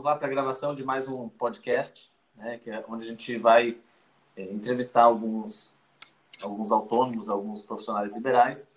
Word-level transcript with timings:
vamos 0.00 0.04
lá 0.04 0.16
para 0.16 0.28
a 0.28 0.30
gravação 0.30 0.74
de 0.74 0.82
mais 0.82 1.06
um 1.08 1.28
podcast, 1.28 2.10
né, 2.34 2.56
que 2.56 2.70
é 2.70 2.82
onde 2.88 3.04
a 3.04 3.06
gente 3.06 3.36
vai 3.36 3.76
é, 4.34 4.44
entrevistar 4.44 5.02
alguns, 5.02 5.78
alguns 6.40 6.72
autônomos, 6.72 7.28
alguns 7.28 7.64
profissionais 7.64 8.10
liberais 8.10 8.70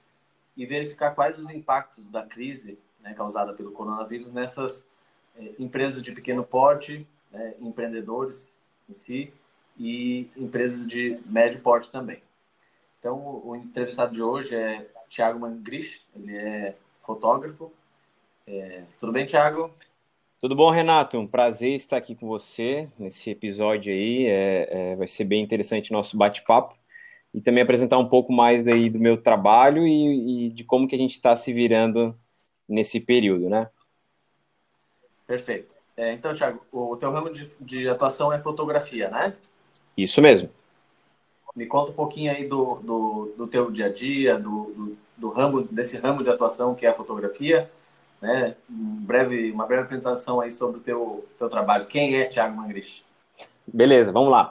e 0.58 0.66
verificar 0.66 1.16
quais 1.16 1.38
os 1.38 1.50
impactos 1.50 2.10
da 2.10 2.26
crise 2.26 2.78
né, 3.00 3.14
causada 3.14 3.54
pelo 3.54 3.72
coronavírus 3.72 4.34
nessas 4.34 4.86
é, 5.38 5.54
empresas 5.58 6.04
de 6.04 6.12
pequeno 6.12 6.44
porte, 6.44 7.08
né, 7.32 7.54
empreendedores 7.62 8.62
em 8.90 8.94
si 8.94 9.34
e 9.80 10.30
empresas 10.36 10.86
de 10.86 11.22
médio 11.26 11.62
porte 11.62 11.90
também. 11.90 12.22
Então, 13.00 13.42
o 13.46 13.56
entrevistado 13.56 14.12
de 14.12 14.22
hoje 14.22 14.58
é 14.58 14.86
Thiago 15.10 15.40
Mangrich, 15.40 16.06
ele 16.14 16.36
é 16.36 16.76
fotógrafo. 17.00 17.72
É, 18.46 18.84
tudo 19.00 19.14
bem, 19.14 19.26
Thiago? 19.26 19.74
Tudo 20.44 20.58
bom, 20.58 20.70
Renato? 20.70 21.18
Um 21.18 21.26
prazer 21.26 21.72
estar 21.72 21.96
aqui 21.96 22.16
com 22.16 22.28
você 22.28 22.90
nesse 23.00 23.32
episódio 23.32 23.94
aí. 23.94 24.26
É, 24.26 24.68
é, 24.92 24.96
vai 24.98 25.08
ser 25.08 25.24
bem 25.24 25.42
interessante 25.42 25.90
o 25.90 25.94
nosso 25.94 26.18
bate-papo 26.18 26.76
e 27.34 27.40
também 27.40 27.64
apresentar 27.64 27.98
um 27.98 28.10
pouco 28.10 28.34
mais 28.34 28.66
daí 28.66 28.90
do 28.90 29.00
meu 29.00 29.16
trabalho 29.16 29.88
e, 29.88 30.48
e 30.48 30.50
de 30.50 30.66
como 30.66 30.86
que 30.86 30.96
a 30.96 30.98
gente 30.98 31.14
está 31.14 31.34
se 31.34 31.54
virando 31.54 32.14
nesse 32.68 33.00
período, 33.00 33.50
né? 33.50 33.70
Perfeito. 35.26 35.74
É, 35.96 36.12
então, 36.12 36.34
Thiago, 36.34 36.62
o 36.74 36.98
teu 36.98 37.10
ramo 37.10 37.32
de, 37.32 37.50
de, 37.62 37.88
atuação 37.88 38.34
é 38.34 38.38
fotografia, 38.38 39.10
né? 39.10 39.34
Isso 39.96 40.22
mesmo. 40.22 40.50
Me 41.56 41.68
conta 41.68 41.92
um 41.92 41.96
pouquinho 41.96 42.34
aí 42.34 42.46
do, 42.46 42.82
do, 42.84 43.34
do 43.38 43.48
teu 43.48 43.72
dia 43.72 43.86
a 43.86 43.90
dia, 43.90 44.38
do, 44.38 44.66
do, 44.76 44.98
do, 45.16 45.30
ramo, 45.30 45.62
desse 45.62 45.96
ramo 45.96 46.22
de 46.22 46.30
atuação 46.30 46.76
que 46.76 46.86
é 46.86 46.90
a 46.90 46.94
fotografia, 46.94 47.72
né? 48.24 48.56
Um 48.70 49.04
breve, 49.04 49.52
uma 49.52 49.66
breve 49.66 49.84
apresentação 49.84 50.40
aí 50.40 50.50
sobre 50.50 50.78
o 50.78 50.82
teu, 50.82 51.28
teu 51.38 51.50
trabalho. 51.50 51.88
Quem 51.88 52.16
é 52.16 52.24
Thiago 52.24 52.56
Mangrich? 52.56 53.06
Beleza, 53.68 54.14
vamos 54.14 54.32
lá. 54.32 54.50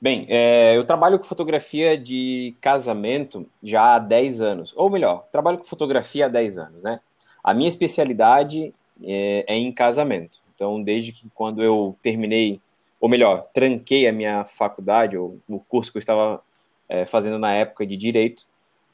Bem, 0.00 0.24
é, 0.28 0.76
eu 0.76 0.84
trabalho 0.84 1.18
com 1.18 1.24
fotografia 1.24 1.98
de 1.98 2.54
casamento 2.60 3.44
já 3.60 3.96
há 3.96 3.98
10 3.98 4.40
anos. 4.40 4.72
Ou 4.76 4.88
melhor, 4.88 5.26
trabalho 5.32 5.58
com 5.58 5.64
fotografia 5.64 6.26
há 6.26 6.28
10 6.28 6.58
anos, 6.58 6.84
né? 6.84 7.00
A 7.42 7.52
minha 7.52 7.68
especialidade 7.68 8.72
é, 9.02 9.44
é 9.48 9.56
em 9.56 9.72
casamento. 9.72 10.38
Então, 10.54 10.80
desde 10.80 11.10
que 11.10 11.28
quando 11.34 11.60
eu 11.60 11.96
terminei, 12.00 12.60
ou 13.00 13.08
melhor, 13.08 13.48
tranquei 13.52 14.06
a 14.06 14.12
minha 14.12 14.44
faculdade, 14.44 15.16
ou 15.16 15.40
o 15.48 15.58
curso 15.58 15.90
que 15.90 15.98
eu 15.98 16.00
estava 16.00 16.40
é, 16.88 17.04
fazendo 17.04 17.38
na 17.38 17.52
época 17.52 17.84
de 17.84 17.96
direito, 17.96 18.46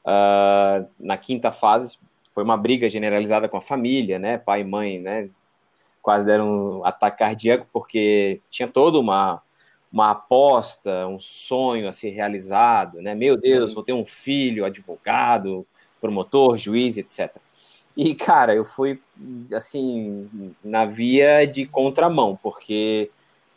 uh, 0.05 0.87
na 0.99 1.19
quinta 1.19 1.53
fase, 1.53 1.99
foi 2.35 2.43
uma 2.43 2.57
briga 2.57 2.89
generalizada 2.89 3.49
com 3.49 3.57
a 3.57 3.61
família, 3.61 4.19
né? 4.19 4.37
Pai 4.37 4.63
e 4.63 4.65
mãe, 4.65 4.99
né? 4.99 5.31
Quase 6.03 6.27
deram 6.27 6.81
um 6.81 6.85
ataque 6.85 7.19
cardíaco, 7.19 7.67
porque 7.73 8.41
tinha 8.51 8.67
toda 8.67 8.99
uma 8.99 9.41
uma 9.93 10.11
aposta, 10.11 11.07
um 11.07 11.21
sonho 11.21 11.87
a 11.87 11.93
ser 11.93 12.11
realizado, 12.11 13.01
né? 13.01 13.15
Meu 13.15 13.41
Deus, 13.41 13.71
Sim. 13.71 13.75
vou 13.77 13.85
ter 13.85 13.93
um 13.93 14.05
filho, 14.05 14.65
advogado, 14.65 15.65
promotor, 16.01 16.59
juiz, 16.59 16.99
etc. 16.99 17.37
E, 17.97 18.13
cara, 18.13 18.57
eu 18.57 18.65
fui, 18.65 19.01
assim, 19.55 20.29
na 20.65 20.85
via 20.85 21.47
de 21.47 21.65
contramão, 21.65 22.37
porque 22.43 23.09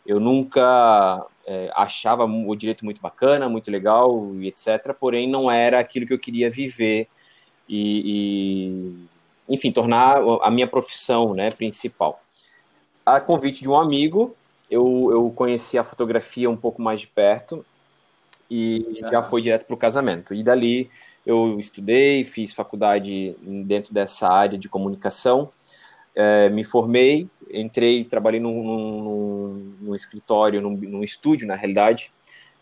eu 0.06 0.19
nunca 0.19 1.25
é, 1.44 1.72
achava 1.75 2.25
o 2.25 2.56
direito 2.56 2.86
muito 2.86 3.02
bacana, 3.02 3.50
muito 3.50 3.72
legal 3.72 4.31
e 4.39 4.47
etc. 4.47 4.94
Porém, 4.94 5.28
não 5.28 5.50
era 5.50 5.80
aquilo 5.80 6.06
que 6.06 6.14
eu 6.14 6.19
queria 6.19 6.52
viver 6.52 7.08
e, 7.67 9.07
e 9.49 9.53
enfim, 9.55 9.71
tornar 9.71 10.17
a 10.41 10.51
minha 10.51 10.67
profissão 10.67 11.33
né, 11.33 11.51
principal. 11.51 12.22
A 13.05 13.19
convite 13.19 13.61
de 13.61 13.69
um 13.69 13.78
amigo, 13.78 14.35
eu, 14.69 15.09
eu 15.11 15.31
conheci 15.31 15.77
a 15.77 15.83
fotografia 15.83 16.50
um 16.50 16.57
pouco 16.57 16.81
mais 16.81 17.01
de 17.01 17.07
perto 17.07 17.66
e 18.50 19.00
já 19.09 19.23
foi 19.23 19.41
direto 19.41 19.66
para 19.66 19.73
o 19.73 19.77
casamento. 19.77 20.33
E 20.33 20.44
dali 20.44 20.89
eu 21.25 21.59
estudei, 21.59 22.23
fiz 22.23 22.53
faculdade 22.53 23.35
dentro 23.41 23.94
dessa 23.94 24.29
área 24.29 24.57
de 24.57 24.69
comunicação, 24.69 25.51
é, 26.16 26.50
me 26.50 26.63
formei, 26.63 27.29
entrei, 27.51 28.03
trabalhei 28.03 28.39
num, 28.39 28.63
num, 28.63 29.75
num 29.81 29.95
escritório, 29.95 30.61
num, 30.61 30.72
num, 30.72 31.03
estúdio, 31.03 31.47
na 31.47 31.56
realidade, 31.56 32.11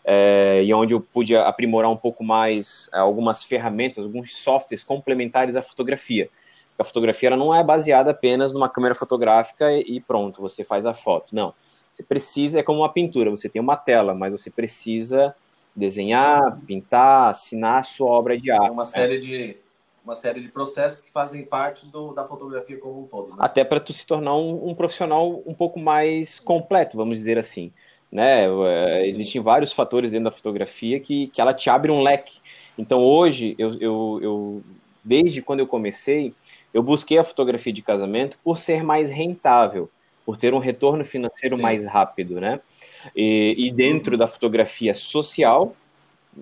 é, 0.06 0.62
e 0.64 0.72
onde 0.72 0.94
eu 0.94 1.00
pude 1.00 1.36
aprimorar 1.36 1.90
um 1.90 1.96
pouco 1.96 2.24
mais 2.24 2.88
algumas 2.92 3.42
ferramentas, 3.42 4.04
alguns 4.04 4.36
softwares 4.36 4.82
complementares 4.82 5.56
à 5.56 5.62
fotografia. 5.62 6.30
A 6.78 6.84
fotografia 6.84 7.28
ela 7.28 7.36
não 7.36 7.54
é 7.54 7.64
baseada 7.64 8.12
apenas 8.12 8.52
numa 8.52 8.68
câmera 8.68 8.94
fotográfica 8.94 9.72
e 9.72 10.00
pronto, 10.00 10.40
você 10.40 10.62
faz 10.62 10.86
a 10.86 10.94
foto. 10.94 11.34
Não 11.34 11.52
você 11.96 12.02
precisa, 12.02 12.60
é 12.60 12.62
como 12.62 12.80
uma 12.80 12.92
pintura, 12.92 13.30
você 13.30 13.48
tem 13.48 13.60
uma 13.60 13.76
tela, 13.76 14.14
mas 14.14 14.30
você 14.30 14.50
precisa 14.50 15.34
desenhar, 15.74 16.60
pintar, 16.66 17.30
assinar 17.30 17.80
a 17.80 17.82
sua 17.82 18.08
obra 18.08 18.38
de 18.38 18.50
arte. 18.50 18.70
Uma 18.70 18.84
série 18.84 19.18
de 19.18 19.56
uma 20.04 20.14
série 20.14 20.40
de 20.40 20.52
processos 20.52 21.00
que 21.00 21.10
fazem 21.10 21.44
parte 21.44 21.90
do, 21.90 22.12
da 22.12 22.22
fotografia 22.22 22.78
como 22.78 23.00
um 23.00 23.06
todo. 23.06 23.30
Né? 23.30 23.36
Até 23.40 23.64
para 23.64 23.80
tu 23.80 23.92
se 23.92 24.06
tornar 24.06 24.36
um, 24.36 24.68
um, 24.68 24.74
profissional 24.74 25.42
um 25.44 25.52
pouco 25.52 25.80
mais 25.80 26.38
completo, 26.38 26.96
vamos 26.96 27.16
dizer 27.16 27.38
assim. 27.38 27.72
Né? 28.10 28.46
É, 28.46 29.06
existem 29.06 29.40
vários 29.40 29.72
fatores 29.72 30.10
dentro 30.10 30.24
da 30.24 30.30
fotografia 30.30 31.00
que, 31.00 31.26
que 31.28 31.40
ela 31.40 31.52
te 31.52 31.68
abre 31.68 31.90
um 31.90 32.02
leque. 32.02 32.38
Então 32.78 33.00
hoje, 33.00 33.54
eu, 33.58 33.74
eu, 33.80 34.18
eu 34.22 34.62
desde 35.04 35.42
quando 35.42 35.60
eu 35.60 35.66
comecei, 35.66 36.32
eu 36.72 36.82
busquei 36.82 37.18
a 37.18 37.24
fotografia 37.24 37.72
de 37.72 37.82
casamento 37.82 38.38
por 38.42 38.58
ser 38.58 38.82
mais 38.82 39.10
rentável 39.10 39.90
por 40.26 40.36
ter 40.36 40.52
um 40.52 40.58
retorno 40.58 41.04
financeiro 41.04 41.54
Sim. 41.54 41.62
mais 41.62 41.86
rápido, 41.86 42.40
né? 42.40 42.58
E, 43.14 43.54
e 43.56 43.70
dentro 43.70 44.18
da 44.18 44.26
fotografia 44.26 44.92
social, 44.92 45.76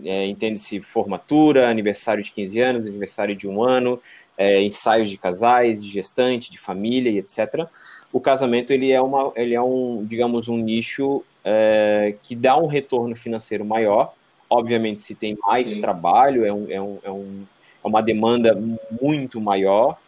é, 0.02 0.26
entende-se 0.26 0.80
formatura, 0.80 1.68
aniversário 1.68 2.24
de 2.24 2.32
15 2.32 2.60
anos, 2.60 2.86
aniversário 2.86 3.36
de 3.36 3.46
um 3.46 3.62
ano, 3.62 4.00
é, 4.38 4.62
ensaios 4.62 5.10
de 5.10 5.18
casais, 5.18 5.84
de 5.84 5.90
gestante, 5.90 6.50
de 6.50 6.58
família 6.58 7.10
e 7.10 7.18
etc. 7.18 7.68
O 8.10 8.18
casamento 8.18 8.72
ele 8.72 8.90
é 8.90 9.02
uma, 9.02 9.30
ele 9.36 9.54
é 9.54 9.60
um, 9.60 10.02
digamos, 10.02 10.48
um 10.48 10.56
nicho 10.56 11.22
é, 11.44 12.14
que 12.22 12.34
dá 12.34 12.56
um 12.56 12.66
retorno 12.66 13.14
financeiro 13.14 13.64
maior. 13.64 14.14
Obviamente, 14.48 15.00
se 15.00 15.14
tem 15.14 15.36
mais 15.42 15.68
Sim. 15.68 15.80
trabalho, 15.80 16.44
é, 16.44 16.52
um, 16.52 16.70
é, 16.70 16.80
um, 16.80 16.98
é, 17.02 17.10
um, 17.10 17.44
é 17.84 17.86
uma 17.86 18.02
demanda 18.02 18.58
muito 19.00 19.40
maior, 19.40 19.98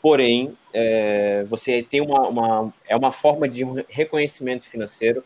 porém 0.00 0.56
é, 0.72 1.44
você 1.50 1.82
tem 1.82 2.00
uma, 2.00 2.26
uma, 2.26 2.74
é 2.88 2.96
uma 2.96 3.12
forma 3.12 3.48
de 3.48 3.62
reconhecimento 3.88 4.64
financeiro 4.64 5.22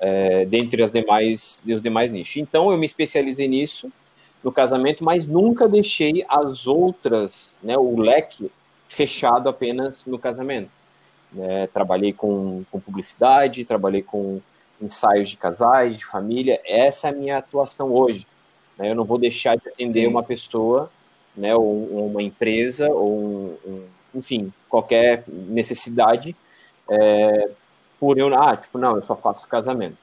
é, 0.00 0.44
dentre 0.44 0.82
as 0.82 0.92
demais 0.92 1.62
os 1.66 1.82
demais 1.82 2.12
nichos. 2.12 2.36
Então 2.36 2.70
eu 2.70 2.78
me 2.78 2.86
especializei 2.86 3.48
nisso 3.48 3.90
no 4.44 4.52
casamento, 4.52 5.02
mas 5.02 5.26
nunca 5.26 5.68
deixei 5.68 6.24
as 6.28 6.66
outras, 6.66 7.56
né, 7.60 7.76
o 7.76 7.98
leque 7.98 8.50
fechado 8.86 9.48
apenas 9.48 10.04
no 10.06 10.18
casamento. 10.18 10.70
Trabalhei 11.74 12.12
com, 12.12 12.64
com 12.70 12.80
publicidade, 12.80 13.64
trabalhei 13.64 14.02
com 14.02 14.40
ensaios 14.80 15.30
de 15.30 15.36
casais, 15.36 15.98
de 15.98 16.06
família. 16.06 16.60
Essa 16.64 17.08
é 17.08 17.10
a 17.10 17.14
minha 17.14 17.38
atuação 17.38 17.92
hoje. 17.92 18.26
Né? 18.76 18.90
Eu 18.90 18.94
não 18.94 19.04
vou 19.04 19.18
deixar 19.18 19.56
de 19.56 19.68
atender 19.68 20.02
Sim. 20.02 20.06
uma 20.06 20.22
pessoa, 20.22 20.90
né, 21.36 21.54
ou 21.54 22.06
uma 22.06 22.22
empresa, 22.22 22.88
ou 22.88 23.18
um, 23.18 23.56
um 23.66 23.84
enfim, 24.14 24.52
qualquer 24.68 25.24
necessidade, 25.26 26.34
é, 26.88 27.50
por 28.00 28.18
eu, 28.18 28.34
ah, 28.34 28.56
tipo, 28.56 28.78
não, 28.78 28.96
eu 28.96 29.02
só 29.04 29.14
faço 29.14 29.46
casamento. 29.46 29.96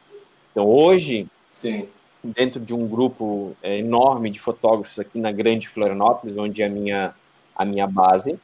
Então, 0.52 0.68
hoje, 0.68 1.28
Sim. 1.52 1.88
dentro 2.24 2.60
de 2.60 2.74
um 2.74 2.88
grupo 2.88 3.56
é, 3.62 3.80
enorme 3.80 4.30
de 4.30 4.40
fotógrafos 4.40 5.00
aqui 5.00 5.20
na 5.20 5.32
Grande 5.32 5.68
Florianópolis, 5.68 6.38
onde 6.38 6.62
é 6.62 6.66
a 6.66 6.70
minha, 6.70 7.16
a 7.56 7.66
minha 7.66 7.88
base, 7.88 8.40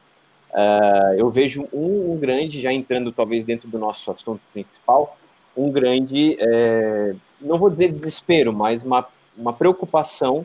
é, 0.52 1.16
eu 1.16 1.30
vejo 1.30 1.68
um, 1.72 2.12
um, 2.12 2.16
grande, 2.18 2.60
já 2.60 2.72
entrando 2.72 3.12
talvez 3.12 3.44
dentro 3.44 3.68
do 3.68 3.78
nosso 3.78 4.10
assunto 4.10 4.40
principal, 4.52 5.16
um 5.56 5.70
grande, 5.70 6.36
é, 6.40 7.14
não 7.40 7.58
vou 7.58 7.70
dizer 7.70 7.92
desespero, 7.92 8.52
mas 8.52 8.82
uma, 8.82 9.06
uma 9.36 9.52
preocupação 9.52 10.44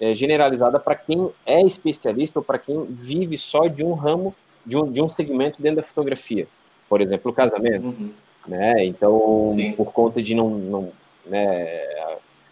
é, 0.00 0.14
generalizada 0.14 0.78
para 0.78 0.94
quem 0.94 1.30
é 1.46 1.60
especialista 1.62 2.38
ou 2.38 2.44
para 2.44 2.58
quem 2.58 2.84
vive 2.84 3.38
só 3.38 3.66
de 3.66 3.84
um 3.84 3.94
ramo 3.94 4.34
de 4.64 4.76
um, 4.76 4.90
de 4.90 5.02
um 5.02 5.08
segmento 5.08 5.60
dentro 5.60 5.76
da 5.76 5.82
fotografia. 5.82 6.46
Por 6.88 7.00
exemplo, 7.00 7.30
o 7.30 7.34
casamento. 7.34 7.86
Uhum. 7.86 8.10
Né? 8.46 8.84
Então, 8.84 9.48
Sim. 9.48 9.72
por 9.72 9.92
conta 9.92 10.22
de 10.22 10.34
não, 10.34 10.50
não 10.50 10.92
né, 11.26 11.82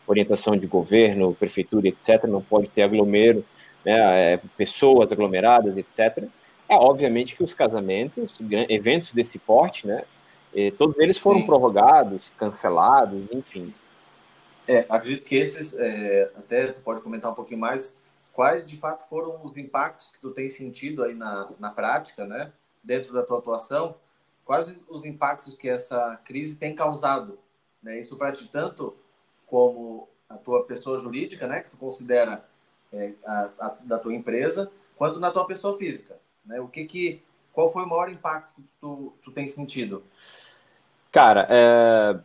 orientação 0.06 0.56
de 0.56 0.66
governo, 0.66 1.34
prefeitura, 1.34 1.88
etc., 1.88 2.24
não 2.24 2.40
pode 2.40 2.68
ter 2.68 2.82
aglomero, 2.82 3.44
né, 3.84 4.32
é, 4.34 4.40
pessoas 4.56 5.12
aglomeradas, 5.12 5.76
etc., 5.76 6.24
é 6.68 6.74
obviamente 6.74 7.36
que 7.36 7.44
os 7.44 7.52
casamentos, 7.52 8.34
eventos 8.68 9.12
desse 9.12 9.38
porte, 9.38 9.86
né, 9.86 10.04
todos 10.78 10.99
eles 10.99 11.19
foram 11.19 11.40
Sim. 11.40 11.46
prorrogados, 11.46 12.31
cancelados, 12.37 13.25
enfim. 13.32 13.75
É, 14.66 14.87
acredito 14.88 15.25
que 15.25 15.37
esses, 15.37 15.72
é, 15.78 16.31
até 16.37 16.69
tu 16.69 16.81
pode 16.81 17.02
comentar 17.02 17.32
um 17.32 17.34
pouquinho 17.34 17.60
mais, 17.60 17.99
quais 18.32 18.69
de 18.69 18.76
fato 18.76 19.08
foram 19.08 19.44
os 19.44 19.56
impactos 19.56 20.10
que 20.10 20.20
tu 20.20 20.31
tem 20.31 20.49
sentido 20.49 21.02
aí 21.02 21.14
na, 21.14 21.49
na 21.58 21.70
prática, 21.70 22.25
né, 22.25 22.52
dentro 22.82 23.12
da 23.12 23.22
tua 23.22 23.38
atuação, 23.38 23.96
quais 24.44 24.72
os 24.88 25.04
impactos 25.04 25.54
que 25.54 25.69
essa 25.69 26.20
crise 26.25 26.56
tem 26.56 26.75
causado, 26.75 27.38
né? 27.82 27.98
Isso 27.98 28.16
para 28.16 28.32
ti 28.32 28.48
tanto 28.50 28.94
como 29.46 30.08
a 30.28 30.34
tua 30.34 30.64
pessoa 30.64 30.98
jurídica, 30.98 31.46
né, 31.46 31.60
que 31.60 31.70
tu 31.70 31.76
considera 31.76 32.44
é, 32.93 33.12
a, 33.25 33.50
a, 33.58 33.69
da 33.82 33.98
tua 33.98 34.14
empresa, 34.14 34.70
quanto 34.96 35.19
na 35.19 35.31
tua 35.31 35.46
pessoa 35.46 35.76
física, 35.76 36.19
né? 36.44 36.60
O 36.60 36.69
que 36.69 36.84
que 36.84 37.22
qual 37.52 37.69
foi 37.69 37.84
o 37.84 37.88
maior 37.88 38.10
impacto 38.10 38.55
que 38.55 38.62
tu, 38.81 39.12
tu 39.22 39.31
tem 39.31 39.46
sentido? 39.46 40.02
Cara, 41.12 41.46
é, 41.50 42.18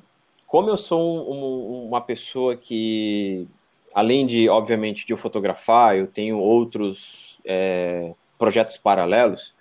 como 0.45 0.69
eu 0.69 0.77
sou 0.77 1.29
um, 1.29 1.83
um, 1.83 1.87
uma 1.89 1.99
pessoa 1.99 2.55
que, 2.55 3.45
além 3.93 4.25
de, 4.25 4.47
obviamente, 4.47 5.05
de 5.05 5.11
eu 5.11 5.17
fotografar, 5.17 5.97
eu 5.97 6.07
tenho 6.07 6.39
outros 6.39 7.37
é, 7.43 8.13
projetos 8.37 8.77
paralelos, 8.77 9.53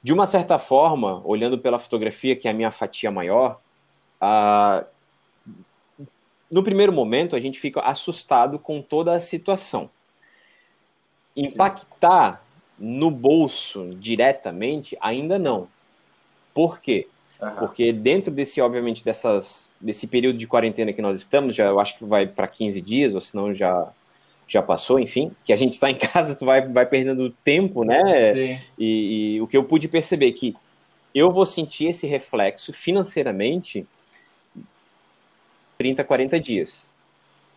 de 0.00 0.12
uma 0.12 0.26
certa 0.26 0.60
forma, 0.60 1.20
olhando 1.26 1.58
pela 1.58 1.78
fotografia, 1.78 2.36
que 2.36 2.46
é 2.46 2.52
a 2.52 2.54
minha 2.54 2.70
fatia 2.70 3.10
maior, 3.10 3.60
a, 4.20 4.84
no 6.48 6.62
primeiro 6.62 6.92
momento 6.92 7.34
a 7.34 7.40
gente 7.40 7.58
fica 7.58 7.80
assustado 7.80 8.60
com 8.60 8.80
toda 8.80 9.12
a 9.12 9.20
situação. 9.20 9.90
Impactar 11.36 12.44
Sim. 12.78 12.96
no 12.96 13.10
bolso 13.10 13.92
diretamente, 13.96 14.96
ainda 15.00 15.36
não. 15.36 15.68
Por 16.54 16.80
quê? 16.80 17.08
Uhum. 17.40 17.50
Porque 17.58 17.92
dentro 17.92 18.30
desse, 18.30 18.60
obviamente, 18.60 19.04
dessas, 19.04 19.70
desse 19.80 20.06
período 20.06 20.38
de 20.38 20.46
quarentena 20.46 20.92
que 20.92 21.00
nós 21.00 21.18
estamos, 21.18 21.54
já 21.54 21.66
eu 21.66 21.80
acho 21.80 21.96
que 21.96 22.04
vai 22.04 22.26
para 22.26 22.46
15 22.46 22.80
dias, 22.80 23.14
ou 23.14 23.20
senão 23.20 23.54
já, 23.54 23.88
já 24.46 24.62
passou, 24.62 25.00
enfim, 25.00 25.32
que 25.44 25.52
a 25.52 25.56
gente 25.56 25.72
está 25.74 25.90
em 25.90 25.94
casa, 25.96 26.36
tu 26.36 26.44
vai, 26.44 26.66
vai 26.68 26.84
perdendo 26.84 27.30
tempo, 27.42 27.84
né? 27.84 28.34
Sim. 28.34 28.58
E, 28.78 29.34
e 29.36 29.40
o 29.40 29.46
que 29.46 29.56
eu 29.56 29.64
pude 29.64 29.88
perceber 29.88 30.28
é 30.28 30.32
que 30.32 30.56
eu 31.14 31.32
vou 31.32 31.46
sentir 31.46 31.86
esse 31.86 32.06
reflexo 32.06 32.72
financeiramente 32.72 33.86
30, 35.78 36.04
40 36.04 36.38
dias, 36.38 36.88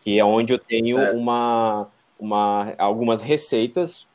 que 0.02 0.18
é 0.18 0.24
onde 0.24 0.54
eu 0.54 0.58
tenho 0.58 0.98
uma, 1.12 1.88
uma, 2.18 2.74
algumas 2.78 3.22
receitas 3.22 4.08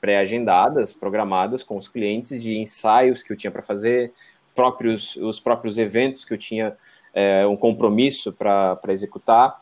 pré-agendadas, 0.00 0.92
programadas 0.92 1.62
com 1.62 1.78
os 1.78 1.88
clientes 1.88 2.42
de 2.42 2.58
ensaios 2.58 3.22
que 3.22 3.32
eu 3.32 3.36
tinha 3.38 3.50
para 3.50 3.62
fazer, 3.62 4.12
próprios, 4.54 5.16
os 5.16 5.40
próprios 5.40 5.78
eventos 5.78 6.24
que 6.24 6.32
eu 6.32 6.38
tinha 6.38 6.76
é, 7.12 7.46
um 7.46 7.56
compromisso 7.56 8.32
para 8.32 8.78
executar, 8.88 9.60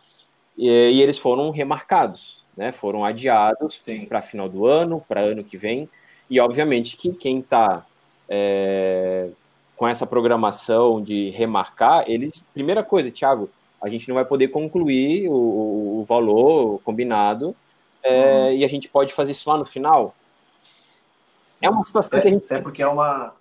e, 0.56 0.68
e, 0.68 1.02
eles 1.02 1.18
foram 1.18 1.50
remarcados, 1.50 2.42
né? 2.56 2.72
foram 2.72 3.04
adiados 3.04 3.84
para 4.08 4.22
final 4.22 4.48
do 4.48 4.66
ano, 4.66 5.02
para 5.08 5.20
ano 5.20 5.42
que 5.42 5.56
vem, 5.56 5.88
e 6.28 6.40
obviamente 6.40 6.96
que 6.96 7.12
quem 7.12 7.40
está 7.40 7.84
é, 8.28 9.28
com 9.76 9.88
essa 9.88 10.06
programação 10.06 11.02
de 11.02 11.30
remarcar, 11.30 12.04
eles, 12.06 12.44
primeira 12.54 12.82
coisa, 12.82 13.10
Thiago, 13.10 13.50
a 13.82 13.88
gente 13.88 14.08
não 14.08 14.14
vai 14.14 14.24
poder 14.24 14.48
concluir 14.48 15.28
o, 15.28 15.98
o 16.00 16.04
valor 16.04 16.80
combinado 16.84 17.54
é, 18.02 18.46
uhum. 18.46 18.52
e 18.52 18.64
a 18.64 18.68
gente 18.68 18.88
pode 18.88 19.12
fazer 19.12 19.32
isso 19.32 19.50
lá 19.50 19.56
no 19.56 19.64
final. 19.64 20.14
Sim. 21.44 21.66
É 21.66 21.70
uma 21.70 21.84
situação 21.84 22.18
até, 22.18 22.22
que 22.22 22.28
a 22.28 22.30
gente... 22.38 22.44
Até 22.44 22.60
porque 22.60 22.82
é 22.82 22.86
uma, 22.86 23.34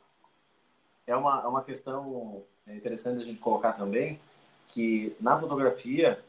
é 1.12 1.16
uma, 1.16 1.42
é 1.44 1.48
uma 1.48 1.64
questão 1.64 2.44
interessante 2.68 3.20
a 3.20 3.24
gente 3.24 3.40
colocar 3.40 3.74
também, 3.74 4.20
que 4.68 5.16
na 5.20 5.38
fotografia 5.38 6.24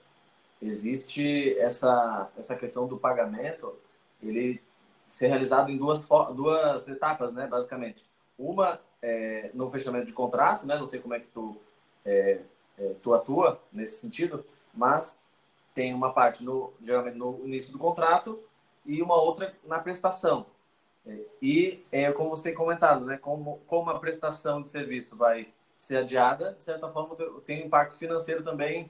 existe 0.61 1.59
essa, 1.59 2.31
essa 2.37 2.57
questão 2.57 2.87
do 2.87 2.99
pagamento, 2.99 3.75
ele 4.23 4.61
ser 5.07 5.29
realizado 5.29 5.71
em 5.71 5.77
duas, 5.77 6.05
duas 6.35 6.89
etapas, 6.89 7.35
né, 7.35 7.47
basicamente. 7.47 8.05
Uma 8.39 8.81
é, 9.01 9.51
no 9.55 9.71
fechamento 9.71 10.07
de 10.07 10.13
contrato, 10.13 10.67
né, 10.67 10.77
não 10.77 10.87
sei 10.87 11.01
como 11.01 11.15
é 11.15 11.21
que 11.21 11.27
tu, 11.29 11.57
é, 12.05 12.41
é, 12.79 12.95
tu 13.03 13.13
atua 13.15 13.61
nesse 13.73 13.99
sentido, 13.99 14.45
mas 14.73 15.19
tem 15.75 15.95
uma 15.95 16.13
parte 16.13 16.45
no, 16.45 16.73
geralmente 16.81 17.17
no 17.17 17.41
início 17.45 17.73
do 17.73 17.79
contrato 17.79 18.41
e 18.85 19.03
uma 19.03 19.21
outra 19.21 19.55
na 19.65 19.79
prestação. 19.79 20.47
E 21.41 21.85
é 21.91 22.13
como 22.13 22.31
você 22.31 22.45
tem 22.45 22.55
comentado, 22.55 23.05
né? 23.05 23.17
Como, 23.17 23.61
como 23.67 23.91
a 23.91 23.99
prestação 23.99 24.63
de 24.63 24.69
serviço 24.69 25.17
vai 25.17 25.49
ser 25.75 25.97
adiada, 25.97 26.55
de 26.57 26.63
certa 26.63 26.89
forma 26.89 27.17
tem 27.45 27.63
um 27.63 27.67
impacto 27.67 27.99
financeiro 27.99 28.45
também, 28.45 28.89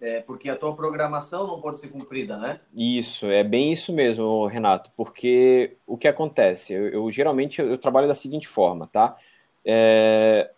é, 0.00 0.20
porque 0.20 0.50
a 0.50 0.56
tua 0.56 0.74
programação 0.74 1.46
não 1.46 1.60
pode 1.60 1.78
ser 1.78 1.88
cumprida, 1.88 2.36
né? 2.36 2.58
Isso, 2.76 3.26
é 3.26 3.44
bem 3.44 3.70
isso 3.70 3.92
mesmo, 3.92 4.44
Renato, 4.46 4.90
porque 4.96 5.76
o 5.86 5.96
que 5.96 6.08
acontece? 6.08 6.72
Eu, 6.74 6.88
eu 6.88 7.10
geralmente 7.12 7.60
eu, 7.60 7.78
trabalho 7.78 8.08
da 8.08 8.14
seguinte 8.14 8.48
forma, 8.48 8.88
tá? 8.88 9.16
É, 9.64 10.50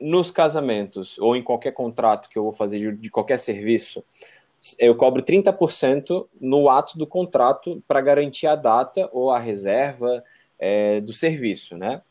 nos 0.00 0.30
casamentos 0.30 1.18
ou 1.18 1.34
em 1.34 1.42
qualquer 1.42 1.72
contrato 1.72 2.30
que 2.30 2.38
eu 2.38 2.44
vou 2.44 2.52
fazer 2.52 2.78
de, 2.78 2.96
de 2.96 3.10
qualquer 3.10 3.40
serviço, 3.40 4.04
eu 4.78 4.94
cobro 4.94 5.22
30% 5.22 6.28
no 6.40 6.68
ato 6.68 6.98
do 6.98 7.06
contrato 7.06 7.82
para 7.88 8.00
garantir 8.00 8.46
a 8.46 8.54
data 8.54 9.08
ou 9.12 9.30
a 9.30 9.38
reserva 9.38 10.22
é, 10.58 11.00
do 11.00 11.12
serviço, 11.12 11.76
né? 11.76 12.02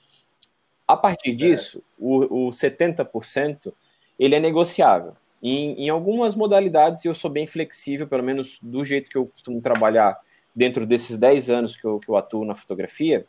A 0.88 0.98
partir 0.98 1.32
certo. 1.32 1.40
disso, 1.40 1.84
o, 1.98 2.48
o 2.48 2.50
70% 2.50 3.72
ele 4.18 4.36
é 4.36 4.40
negociável. 4.40 5.14
Em, 5.42 5.86
em, 5.86 5.90
algumas 5.90 6.36
modalidades 6.36 7.06
eu 7.06 7.14
sou 7.14 7.30
bem 7.30 7.46
flexível, 7.46 8.08
pelo 8.08 8.24
menos 8.24 8.60
do 8.62 8.84
jeito 8.84 9.10
que 9.10 9.18
eu 9.18 9.28
costumo 9.28 9.62
trabalhar 9.62 10.20
dentro 10.54 10.86
desses 10.86 11.18
10 11.18 11.50
anos 11.50 11.78
que 11.78 11.86
eu, 11.86 12.00
que 12.00 12.10
eu 12.10 12.18
atuo 12.18 12.44
na 12.44 12.56
fotografia, 12.56 13.26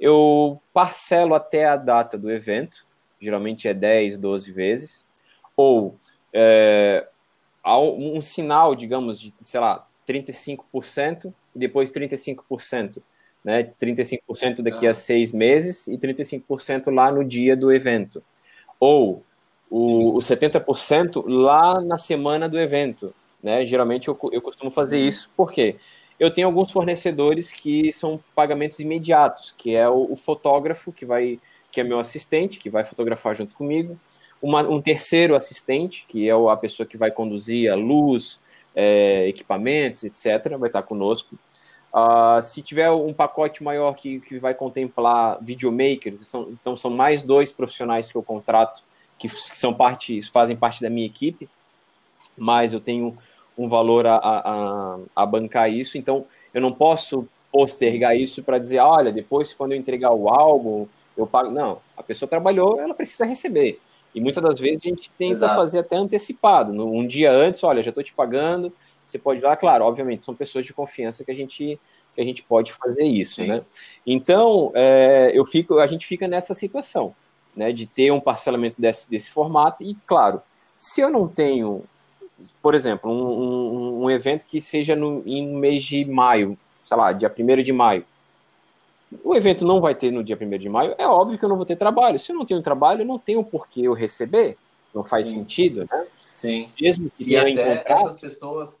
eu 0.00 0.60
parcelo 0.72 1.34
até 1.34 1.66
a 1.66 1.76
data 1.76 2.18
do 2.18 2.30
evento, 2.30 2.86
geralmente 3.20 3.68
é 3.68 3.74
10, 3.74 4.18
12 4.18 4.50
vezes, 4.50 5.06
ou 5.56 5.96
é, 6.32 7.06
um 7.64 8.20
sinal, 8.20 8.74
digamos, 8.74 9.18
de, 9.18 9.32
sei 9.42 9.60
lá, 9.60 9.86
35% 10.06 11.32
e 11.54 11.58
depois 11.58 11.90
35%, 11.90 13.02
né? 13.42 13.72
35% 13.80 14.62
daqui 14.62 14.86
a 14.86 14.90
ah. 14.90 14.94
seis 14.94 15.32
meses 15.32 15.86
e 15.86 15.96
35% 15.96 16.92
lá 16.92 17.10
no 17.10 17.24
dia 17.24 17.56
do 17.56 17.72
evento. 17.72 18.22
Ou 18.78 19.22
o, 19.70 20.16
o 20.16 20.18
70% 20.18 21.24
lá 21.26 21.80
na 21.80 21.98
semana 21.98 22.48
do 22.48 22.60
evento, 22.60 23.14
né? 23.42 23.64
Geralmente 23.64 24.08
eu, 24.08 24.18
eu 24.32 24.42
costumo 24.42 24.70
fazer 24.70 24.98
uhum. 24.98 25.06
isso, 25.06 25.30
porque 25.36 25.76
eu 26.18 26.30
tenho 26.30 26.46
alguns 26.46 26.70
fornecedores 26.70 27.52
que 27.52 27.90
são 27.92 28.20
pagamentos 28.34 28.78
imediatos, 28.78 29.54
que 29.56 29.74
é 29.74 29.88
o, 29.88 30.12
o 30.12 30.16
fotógrafo 30.16 30.92
que 30.92 31.04
vai, 31.04 31.40
que 31.72 31.80
é 31.80 31.84
meu 31.84 31.98
assistente, 31.98 32.58
que 32.58 32.70
vai 32.70 32.84
fotografar 32.84 33.34
junto 33.34 33.54
comigo, 33.54 33.98
uma, 34.44 34.60
um 34.60 34.78
terceiro 34.78 35.34
assistente, 35.34 36.04
que 36.06 36.28
é 36.28 36.32
a 36.32 36.56
pessoa 36.56 36.86
que 36.86 36.98
vai 36.98 37.10
conduzir 37.10 37.72
a 37.72 37.74
luz, 37.74 38.38
é, 38.76 39.26
equipamentos, 39.26 40.04
etc., 40.04 40.58
vai 40.58 40.68
estar 40.68 40.82
conosco. 40.82 41.34
Uh, 41.90 42.42
se 42.42 42.60
tiver 42.60 42.90
um 42.90 43.14
pacote 43.14 43.62
maior 43.62 43.94
que, 43.94 44.20
que 44.20 44.38
vai 44.38 44.52
contemplar 44.52 45.38
videomakers, 45.40 46.26
são, 46.26 46.50
então 46.50 46.76
são 46.76 46.90
mais 46.90 47.22
dois 47.22 47.52
profissionais 47.52 48.10
que 48.10 48.16
eu 48.16 48.22
contrato, 48.22 48.82
que, 49.16 49.28
que, 49.28 49.56
são 49.56 49.72
parte, 49.72 50.20
fazem 50.30 50.56
parte 50.56 50.82
da 50.82 50.90
minha 50.90 51.06
equipe, 51.06 51.48
mas 52.36 52.74
eu 52.74 52.80
tenho 52.80 53.16
um 53.56 53.66
valor 53.66 54.06
a, 54.06 54.16
a, 54.16 54.98
a 55.16 55.24
bancar 55.24 55.70
isso, 55.70 55.96
então 55.96 56.26
eu 56.52 56.60
não 56.60 56.72
posso 56.72 57.26
postergar 57.50 58.14
isso 58.14 58.42
para 58.42 58.58
dizer, 58.58 58.80
olha, 58.80 59.10
depois 59.10 59.54
quando 59.54 59.72
eu 59.72 59.78
entregar 59.78 60.10
o 60.10 60.28
álbum, 60.28 60.86
eu 61.16 61.26
pago. 61.26 61.50
Não, 61.50 61.80
a 61.96 62.02
pessoa 62.02 62.28
trabalhou, 62.28 62.78
ela 62.80 62.92
precisa 62.92 63.24
receber. 63.24 63.80
E 64.14 64.20
muitas 64.20 64.42
das 64.42 64.60
vezes 64.60 64.80
a 64.84 64.88
gente 64.88 65.10
tenta 65.12 65.32
Exato. 65.32 65.56
fazer 65.56 65.80
até 65.80 65.96
antecipado. 65.96 66.72
Um 66.72 67.06
dia 67.06 67.32
antes, 67.32 67.64
olha, 67.64 67.82
já 67.82 67.88
estou 67.88 68.04
te 68.04 68.14
pagando, 68.14 68.72
você 69.04 69.18
pode 69.18 69.40
ir 69.40 69.42
lá, 69.42 69.56
claro, 69.56 69.84
obviamente, 69.84 70.24
são 70.24 70.34
pessoas 70.34 70.64
de 70.64 70.72
confiança 70.72 71.24
que 71.24 71.30
a 71.30 71.34
gente, 71.34 71.78
que 72.14 72.20
a 72.20 72.24
gente 72.24 72.42
pode 72.42 72.72
fazer 72.72 73.04
isso, 73.04 73.36
Sim. 73.36 73.48
né? 73.48 73.62
Então, 74.06 74.70
é, 74.74 75.32
eu 75.34 75.44
fico, 75.44 75.78
a 75.78 75.86
gente 75.86 76.06
fica 76.06 76.28
nessa 76.28 76.54
situação, 76.54 77.14
né, 77.54 77.72
de 77.72 77.86
ter 77.86 78.10
um 78.12 78.20
parcelamento 78.20 78.80
desse, 78.80 79.10
desse 79.10 79.30
formato, 79.30 79.82
e 79.82 79.96
claro, 80.06 80.40
se 80.76 81.00
eu 81.00 81.10
não 81.10 81.28
tenho, 81.28 81.84
por 82.62 82.74
exemplo, 82.74 83.10
um, 83.10 84.02
um, 84.02 84.04
um 84.04 84.10
evento 84.10 84.46
que 84.46 84.60
seja 84.60 84.96
no, 84.96 85.22
em 85.26 85.46
mês 85.46 85.82
de 85.82 86.04
maio, 86.04 86.58
sei 86.84 86.96
lá, 86.96 87.12
dia 87.12 87.32
1 87.36 87.62
de 87.62 87.72
maio, 87.72 88.04
o 89.22 89.34
evento 89.34 89.64
não 89.64 89.80
vai 89.80 89.94
ter 89.94 90.10
no 90.10 90.24
dia 90.24 90.38
1 90.40 90.58
de 90.58 90.68
maio, 90.68 90.94
é 90.98 91.06
óbvio 91.06 91.38
que 91.38 91.44
eu 91.44 91.48
não 91.48 91.56
vou 91.56 91.66
ter 91.66 91.76
trabalho. 91.76 92.18
Se 92.18 92.32
eu 92.32 92.36
não 92.36 92.44
tenho 92.44 92.62
trabalho, 92.62 93.04
não 93.04 93.18
tenho 93.18 93.44
por 93.44 93.68
que 93.68 93.84
eu 93.84 93.92
receber. 93.92 94.56
Não 94.94 95.04
faz 95.04 95.26
Sim. 95.26 95.34
sentido, 95.34 95.86
né? 95.90 96.06
Sim. 96.32 96.68
Mesmo 96.80 97.10
que 97.10 97.24
e 97.24 97.36
até 97.36 97.84
essas 97.86 98.20
pessoas. 98.20 98.78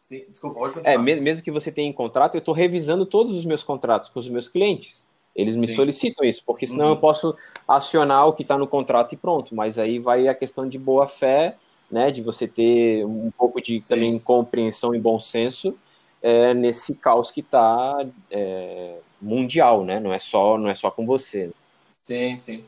Sim, 0.00 0.24
desculpa, 0.28 0.58
pode 0.58 0.80
É, 0.84 0.98
mesmo 0.98 1.42
que 1.42 1.50
você 1.50 1.72
tenha 1.72 1.88
em 1.88 1.92
contrato, 1.92 2.34
eu 2.34 2.38
estou 2.38 2.52
revisando 2.52 3.06
todos 3.06 3.36
os 3.36 3.44
meus 3.44 3.62
contratos 3.62 4.08
com 4.10 4.18
os 4.18 4.28
meus 4.28 4.48
clientes. 4.48 5.04
Eles 5.34 5.56
me 5.56 5.66
Sim. 5.66 5.74
solicitam 5.74 6.24
isso, 6.24 6.42
porque 6.44 6.66
senão 6.66 6.86
uhum. 6.86 6.90
eu 6.92 6.96
posso 6.96 7.34
acionar 7.66 8.28
o 8.28 8.32
que 8.32 8.42
está 8.42 8.56
no 8.56 8.68
contrato 8.68 9.14
e 9.14 9.16
pronto. 9.16 9.54
Mas 9.54 9.78
aí 9.78 9.98
vai 9.98 10.28
a 10.28 10.34
questão 10.34 10.68
de 10.68 10.78
boa 10.78 11.08
fé, 11.08 11.56
né? 11.90 12.10
De 12.10 12.22
você 12.22 12.46
ter 12.46 13.04
um 13.04 13.30
pouco 13.36 13.60
de 13.60 13.78
Sim. 13.78 13.88
também 13.88 14.18
compreensão 14.18 14.94
e 14.94 15.00
bom 15.00 15.18
senso 15.18 15.76
é, 16.24 16.54
nesse 16.54 16.94
caos 16.94 17.30
que 17.30 17.40
está 17.40 17.98
é, 18.30 18.96
mundial, 19.20 19.84
né? 19.84 20.00
Não 20.00 20.10
é 20.10 20.18
só 20.18 20.56
não 20.56 20.70
é 20.70 20.74
só 20.74 20.90
com 20.90 21.04
você. 21.04 21.50
Sim, 21.90 22.38
sim. 22.38 22.64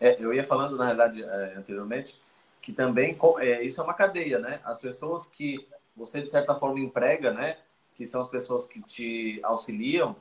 É, 0.00 0.16
eu 0.20 0.32
ia 0.32 0.44
falando, 0.44 0.76
na 0.76 0.84
realidade, 0.84 1.24
é, 1.24 1.54
anteriormente, 1.56 2.20
que 2.62 2.72
também 2.72 3.18
é, 3.40 3.64
isso 3.64 3.80
é 3.80 3.84
uma 3.84 3.94
cadeia, 3.94 4.38
né? 4.38 4.60
As 4.64 4.80
pessoas 4.80 5.26
que 5.26 5.66
você, 5.96 6.22
de 6.22 6.30
certa 6.30 6.54
forma, 6.54 6.78
emprega, 6.78 7.32
né? 7.32 7.56
Que 7.96 8.06
são 8.06 8.20
as 8.20 8.28
pessoas 8.28 8.68
que 8.68 8.80
te 8.80 9.40
auxiliam, 9.42 10.14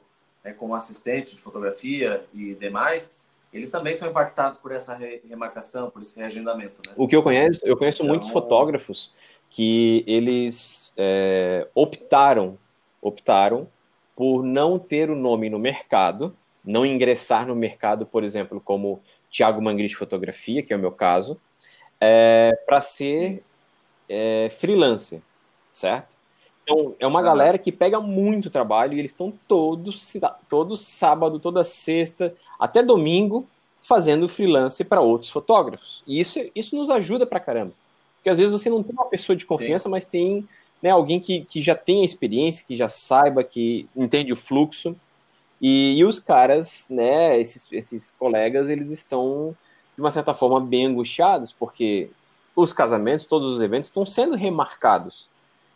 né, 0.44 0.52
como 0.52 0.74
assistente 0.74 1.36
de 1.36 1.42
fotografia 1.42 2.26
e 2.34 2.56
demais, 2.56 3.14
eles 3.54 3.70
também 3.70 3.94
são 3.94 4.10
impactados 4.10 4.58
por 4.58 4.72
essa 4.72 4.96
remarcação, 4.96 5.92
por 5.92 6.02
esse 6.02 6.20
reagendamento, 6.20 6.82
né? 6.88 6.94
O 6.98 7.08
que 7.08 7.16
eu 7.16 7.22
conheço, 7.22 7.62
eu 7.64 7.78
conheço 7.78 8.02
então... 8.02 8.10
muitos 8.10 8.30
fotógrafos 8.30 9.14
que 9.50 10.04
eles 10.08 10.94
é, 10.98 11.68
optaram, 11.74 12.58
optaram 13.02 13.68
por 14.16 14.44
não 14.44 14.80
ter 14.80 15.10
o 15.10 15.16
nome 15.16 15.50
no 15.50 15.60
mercado, 15.60 16.36
não 16.66 16.86
ingressar 16.86 17.48
no 17.48 17.56
mercado, 17.56 18.06
por 18.06 18.24
exemplo, 18.24 18.60
como 18.60 19.02
Thiago 19.32 19.62
Mangri 19.62 19.88
de 19.88 19.96
fotografia, 19.96 20.64
que 20.64 20.74
é 20.74 20.76
o 20.76 20.80
meu 20.80 20.92
caso, 20.92 21.40
é, 22.00 22.58
para 22.66 22.82
ser 22.82 23.44
é, 24.10 24.50
freelancer, 24.50 25.22
certo? 25.72 26.16
Então, 26.64 26.96
é 27.00 27.08
uma 27.08 27.22
galera 27.22 27.58
que 27.58 27.72
pega 27.72 28.02
muito 28.02 28.50
trabalho 28.50 28.94
e 28.94 29.00
eles 29.00 29.12
estão 29.12 29.32
todos, 29.48 30.14
todos 30.50 30.82
sábado, 30.86 31.40
toda 31.40 31.64
sexta, 31.64 32.34
até 32.60 32.84
domingo, 32.84 33.48
fazendo 33.82 34.28
freelance 34.28 34.84
para 34.84 35.00
outros 35.00 35.32
fotógrafos. 35.32 36.04
E 36.06 36.20
isso, 36.20 36.40
isso 36.54 36.76
nos 36.76 36.90
ajuda 36.90 37.26
para 37.26 37.40
caramba. 37.40 37.74
Porque 38.28 38.32
às 38.32 38.38
vezes 38.40 38.52
você 38.52 38.70
não 38.70 38.84
tem 38.84 38.94
uma 38.94 39.06
pessoa 39.06 39.38
de 39.38 39.46
confiança, 39.46 39.86
Sim. 39.86 39.90
mas 39.90 40.04
tem 40.04 40.46
né, 40.84 40.90
alguém 40.90 41.18
que, 41.18 41.46
que 41.46 41.62
já 41.62 41.74
tem 41.74 42.02
a 42.02 42.06
experiência, 42.06 42.66
que 42.68 42.76
já 42.76 42.90
saiba, 42.90 43.42
que 43.42 43.88
entende 43.96 44.34
o 44.34 44.36
fluxo. 44.36 44.98
E, 45.62 45.98
e 45.98 46.04
os 46.04 46.20
caras, 46.20 46.88
né, 46.90 47.40
esses, 47.40 47.72
esses 47.72 48.12
colegas, 48.12 48.70
eles 48.70 48.92
estão, 48.92 49.56
de 49.96 50.02
uma 50.02 50.12
certa 50.12 50.34
forma, 50.34 50.60
bem 50.60 50.88
angustiados, 50.88 51.54
porque 51.54 52.10
os 52.54 52.74
casamentos, 52.74 53.26
todos 53.26 53.50
os 53.50 53.62
eventos 53.62 53.88
estão 53.88 54.06
sendo 54.06 54.36
remarcados. 54.36 55.30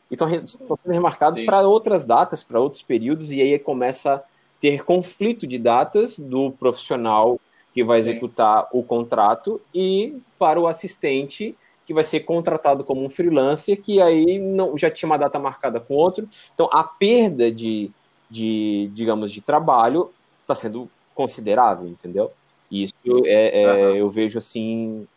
E 0.10 0.16
estão, 0.16 0.30
estão 0.30 0.78
sendo 0.84 0.92
remarcados 0.92 1.40
para 1.46 1.62
outras 1.62 2.06
datas, 2.06 2.44
para 2.44 2.60
outros 2.60 2.84
períodos, 2.84 3.32
e 3.32 3.40
aí 3.40 3.58
começa 3.60 4.16
a 4.16 4.24
ter 4.60 4.84
conflito 4.84 5.48
de 5.48 5.58
datas 5.58 6.20
do 6.20 6.52
profissional 6.52 7.40
que 7.74 7.82
vai 7.82 8.02
Sim. 8.02 8.10
executar 8.10 8.68
o 8.74 8.84
contrato 8.84 9.62
e 9.74 10.22
para 10.38 10.60
o 10.60 10.68
assistente 10.68 11.56
que 11.86 11.94
vai 11.94 12.04
ser 12.04 12.22
contratado 12.22 12.84
como 12.84 13.04
um 13.04 13.10
freelancer, 13.10 13.82
que 13.82 14.02
aí 14.02 14.40
não 14.40 14.78
já 14.78 14.90
tinha 14.90 15.08
uma 15.08 15.18
data 15.18 15.40
marcada 15.40 15.80
com 15.80 15.94
outro. 15.94 16.28
Então, 16.54 16.70
a 16.72 16.84
perda 16.84 17.52
de, 17.52 17.92
de, 18.30 18.90
digamos, 18.94 19.32
de 19.32 19.42
trabalho 19.42 20.12
está 20.42 20.56
sendo 20.56 20.90
considerável, 21.14 21.88
entendeu? 21.88 22.32
Isso 22.72 22.96
é, 23.26 23.64
é 23.64 23.68
uhum. 23.68 23.96
eu 23.96 24.10
vejo 24.10 24.38
assim 24.38 25.08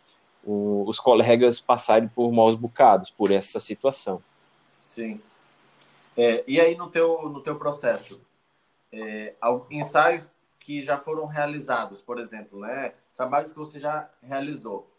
o, 0.43 0.83
os 0.87 0.99
colegas 0.99 1.61
passarem 1.61 2.07
por 2.09 2.31
maus 2.31 2.55
bocados 2.55 3.09
por 3.09 3.31
essa 3.31 3.59
situação. 3.59 4.21
Sim. 4.79 5.21
É, 6.17 6.43
e 6.47 6.59
aí 6.59 6.75
no 6.75 6.89
teu 6.89 7.29
no 7.29 7.41
teu 7.41 7.55
processo, 7.55 8.21
é, 8.91 9.33
ensaios 9.71 10.31
que 10.59 10.81
já 10.81 10.97
foram 10.97 11.25
realizados, 11.25 12.01
por 12.01 12.19
exemplo, 12.19 12.59
né? 12.59 12.93
Trabalhos 13.15 13.53
que 13.53 13.59
você 13.59 13.79
já 13.79 14.09
realizou. 14.21 14.89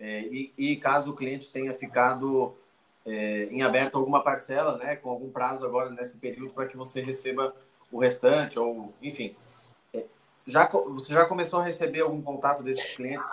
É, 0.00 0.22
e, 0.22 0.52
e, 0.56 0.76
caso 0.76 1.10
o 1.10 1.14
cliente 1.14 1.52
tenha 1.52 1.74
ficado 1.74 2.54
é, 3.04 3.48
em 3.50 3.62
aberto 3.62 3.98
alguma 3.98 4.22
parcela, 4.22 4.78
né, 4.78 4.96
com 4.96 5.10
algum 5.10 5.30
prazo 5.30 5.64
agora 5.64 5.90
nesse 5.90 6.18
período 6.18 6.54
para 6.54 6.66
que 6.66 6.76
você 6.76 7.02
receba 7.02 7.54
o 7.92 7.98
restante, 7.98 8.58
ou 8.58 8.94
enfim. 9.02 9.34
É, 9.92 10.04
já, 10.46 10.66
você 10.66 11.12
já 11.12 11.26
começou 11.26 11.60
a 11.60 11.64
receber 11.64 12.00
algum 12.00 12.22
contato 12.22 12.62
desses 12.62 12.94
clientes 12.96 13.26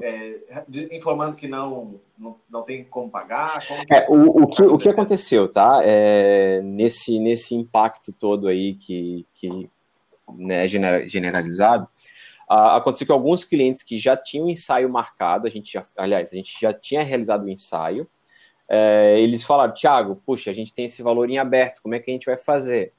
é, 0.00 0.62
de, 0.68 0.94
informando 0.94 1.34
que 1.34 1.48
não, 1.48 2.00
não, 2.16 2.36
não 2.48 2.62
tem 2.62 2.84
como 2.84 3.10
pagar? 3.10 3.66
Como 3.66 3.84
que 3.84 3.92
é, 3.92 4.06
o, 4.08 4.44
o, 4.44 4.46
que, 4.46 4.62
o 4.62 4.78
que 4.78 4.88
aconteceu, 4.88 5.50
tá? 5.50 5.80
É, 5.82 6.60
nesse, 6.62 7.18
nesse 7.18 7.56
impacto 7.56 8.12
todo 8.12 8.46
aí 8.46 8.74
que, 8.76 9.26
que 9.34 9.68
né, 10.36 10.68
generalizado, 10.68 11.88
aconteceu 12.52 13.06
que 13.06 13.12
alguns 13.12 13.44
clientes 13.44 13.82
que 13.82 13.96
já 13.96 14.16
tinham 14.16 14.48
ensaio 14.48 14.88
marcado, 14.88 15.46
a 15.46 15.50
gente 15.50 15.72
já, 15.72 15.84
aliás, 15.96 16.32
a 16.32 16.36
gente 16.36 16.58
já 16.60 16.72
tinha 16.72 17.02
realizado 17.02 17.44
o 17.44 17.50
ensaio, 17.50 18.06
é, 18.68 19.18
eles 19.20 19.42
falaram, 19.42 19.72
Thiago, 19.72 20.22
puxa, 20.24 20.50
a 20.50 20.54
gente 20.54 20.72
tem 20.72 20.84
esse 20.86 21.02
valor 21.02 21.28
em 21.30 21.38
aberto, 21.38 21.82
como 21.82 21.94
é 21.94 21.98
que 21.98 22.10
a 22.10 22.14
gente 22.14 22.26
vai 22.26 22.36
fazer? 22.36 22.92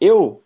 Eu, 0.00 0.42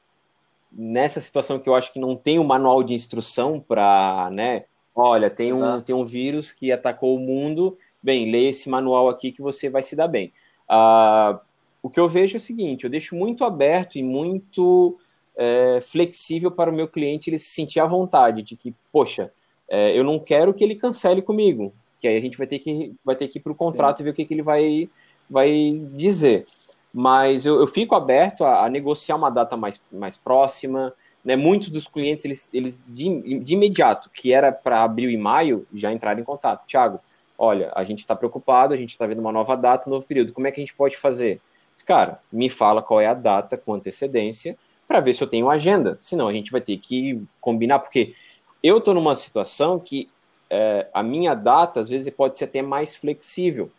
nessa 0.70 1.20
situação 1.20 1.58
que 1.58 1.68
eu 1.68 1.74
acho 1.74 1.92
que 1.92 1.98
não 1.98 2.16
tem 2.16 2.38
um 2.38 2.44
manual 2.44 2.82
de 2.82 2.94
instrução 2.94 3.60
para, 3.60 4.28
né, 4.30 4.64
olha, 4.94 5.30
tem 5.30 5.52
um, 5.52 5.80
tem 5.80 5.94
um 5.94 6.04
vírus 6.04 6.52
que 6.52 6.70
atacou 6.70 7.16
o 7.16 7.20
mundo, 7.20 7.78
bem, 8.02 8.30
lê 8.30 8.50
esse 8.50 8.68
manual 8.68 9.08
aqui 9.08 9.32
que 9.32 9.42
você 9.42 9.68
vai 9.68 9.82
se 9.82 9.96
dar 9.96 10.08
bem. 10.08 10.32
Uh, 10.70 11.38
o 11.82 11.88
que 11.88 12.00
eu 12.00 12.08
vejo 12.08 12.36
é 12.36 12.38
o 12.38 12.40
seguinte, 12.40 12.84
eu 12.84 12.90
deixo 12.90 13.16
muito 13.16 13.44
aberto 13.44 13.96
e 13.96 14.02
muito 14.02 14.98
é, 15.36 15.80
flexível 15.80 16.50
para 16.50 16.70
o 16.70 16.74
meu 16.74 16.88
cliente 16.88 17.28
ele 17.28 17.38
se 17.38 17.50
sentir 17.50 17.80
à 17.80 17.86
vontade 17.86 18.42
de 18.42 18.56
que, 18.56 18.74
poxa, 18.90 19.30
é, 19.68 19.98
eu 19.98 20.02
não 20.02 20.18
quero 20.18 20.54
que 20.54 20.64
ele 20.64 20.74
cancele 20.74 21.20
comigo, 21.20 21.74
que 22.00 22.08
aí 22.08 22.16
a 22.16 22.20
gente 22.20 22.38
vai 22.38 22.46
ter 22.46 22.58
que, 22.58 22.94
vai 23.04 23.16
ter 23.16 23.28
que 23.28 23.38
ir 23.38 23.42
para 23.42 23.52
o 23.52 23.56
contrato 23.56 23.98
Sim. 23.98 24.02
e 24.02 24.04
ver 24.04 24.10
o 24.10 24.14
que, 24.14 24.24
que 24.24 24.34
ele 24.34 24.42
vai, 24.42 24.88
vai 25.28 25.80
dizer. 25.92 26.46
Mas 26.92 27.44
eu, 27.44 27.60
eu 27.60 27.66
fico 27.66 27.94
aberto 27.94 28.44
a, 28.44 28.64
a, 28.64 28.70
negociar 28.70 29.16
uma 29.16 29.30
data 29.30 29.56
mais, 29.56 29.80
mais 29.92 30.16
próxima. 30.16 30.94
Né? 31.22 31.36
Muitos 31.36 31.68
dos 31.68 31.86
clientes, 31.86 32.24
eles, 32.24 32.48
eles 32.54 32.84
de, 32.88 33.40
de 33.40 33.54
imediato, 33.54 34.08
que 34.10 34.32
era 34.32 34.50
para 34.50 34.82
abril 34.82 35.10
e 35.10 35.16
maio, 35.16 35.66
já 35.74 35.92
entraram 35.92 36.20
em 36.20 36.24
contato. 36.24 36.66
Tiago, 36.66 37.00
olha, 37.36 37.70
a 37.74 37.84
gente 37.84 37.98
está 37.98 38.16
preocupado, 38.16 38.72
a 38.72 38.76
gente 38.76 38.90
está 38.90 39.06
vendo 39.06 39.18
uma 39.18 39.32
nova 39.32 39.56
data, 39.56 39.88
um 39.88 39.92
novo 39.92 40.06
período. 40.06 40.32
Como 40.32 40.46
é 40.46 40.50
que 40.50 40.60
a 40.60 40.64
gente 40.64 40.74
pode 40.74 40.96
fazer? 40.96 41.40
Cara, 41.84 42.20
me 42.32 42.48
fala 42.48 42.80
qual 42.80 43.00
é 43.00 43.06
a 43.06 43.12
data 43.12 43.58
com 43.58 43.74
antecedência 43.74 44.56
para 44.86 45.00
ver 45.00 45.12
se 45.12 45.22
eu 45.22 45.28
tenho 45.28 45.50
agenda. 45.50 45.96
Senão 45.98 46.28
a 46.28 46.32
gente 46.32 46.50
vai 46.50 46.60
ter 46.60 46.76
que 46.78 47.20
combinar, 47.40 47.80
porque 47.80 48.14
eu 48.62 48.78
estou 48.78 48.94
numa 48.94 49.14
situação 49.14 49.78
que 49.78 50.08
é, 50.48 50.86
a 50.92 51.02
minha 51.02 51.34
data 51.34 51.80
às 51.80 51.88
vezes 51.88 52.12
pode 52.12 52.38
ser 52.38 52.44
até 52.44 52.62
mais 52.62 52.94
flexível. 52.94 53.70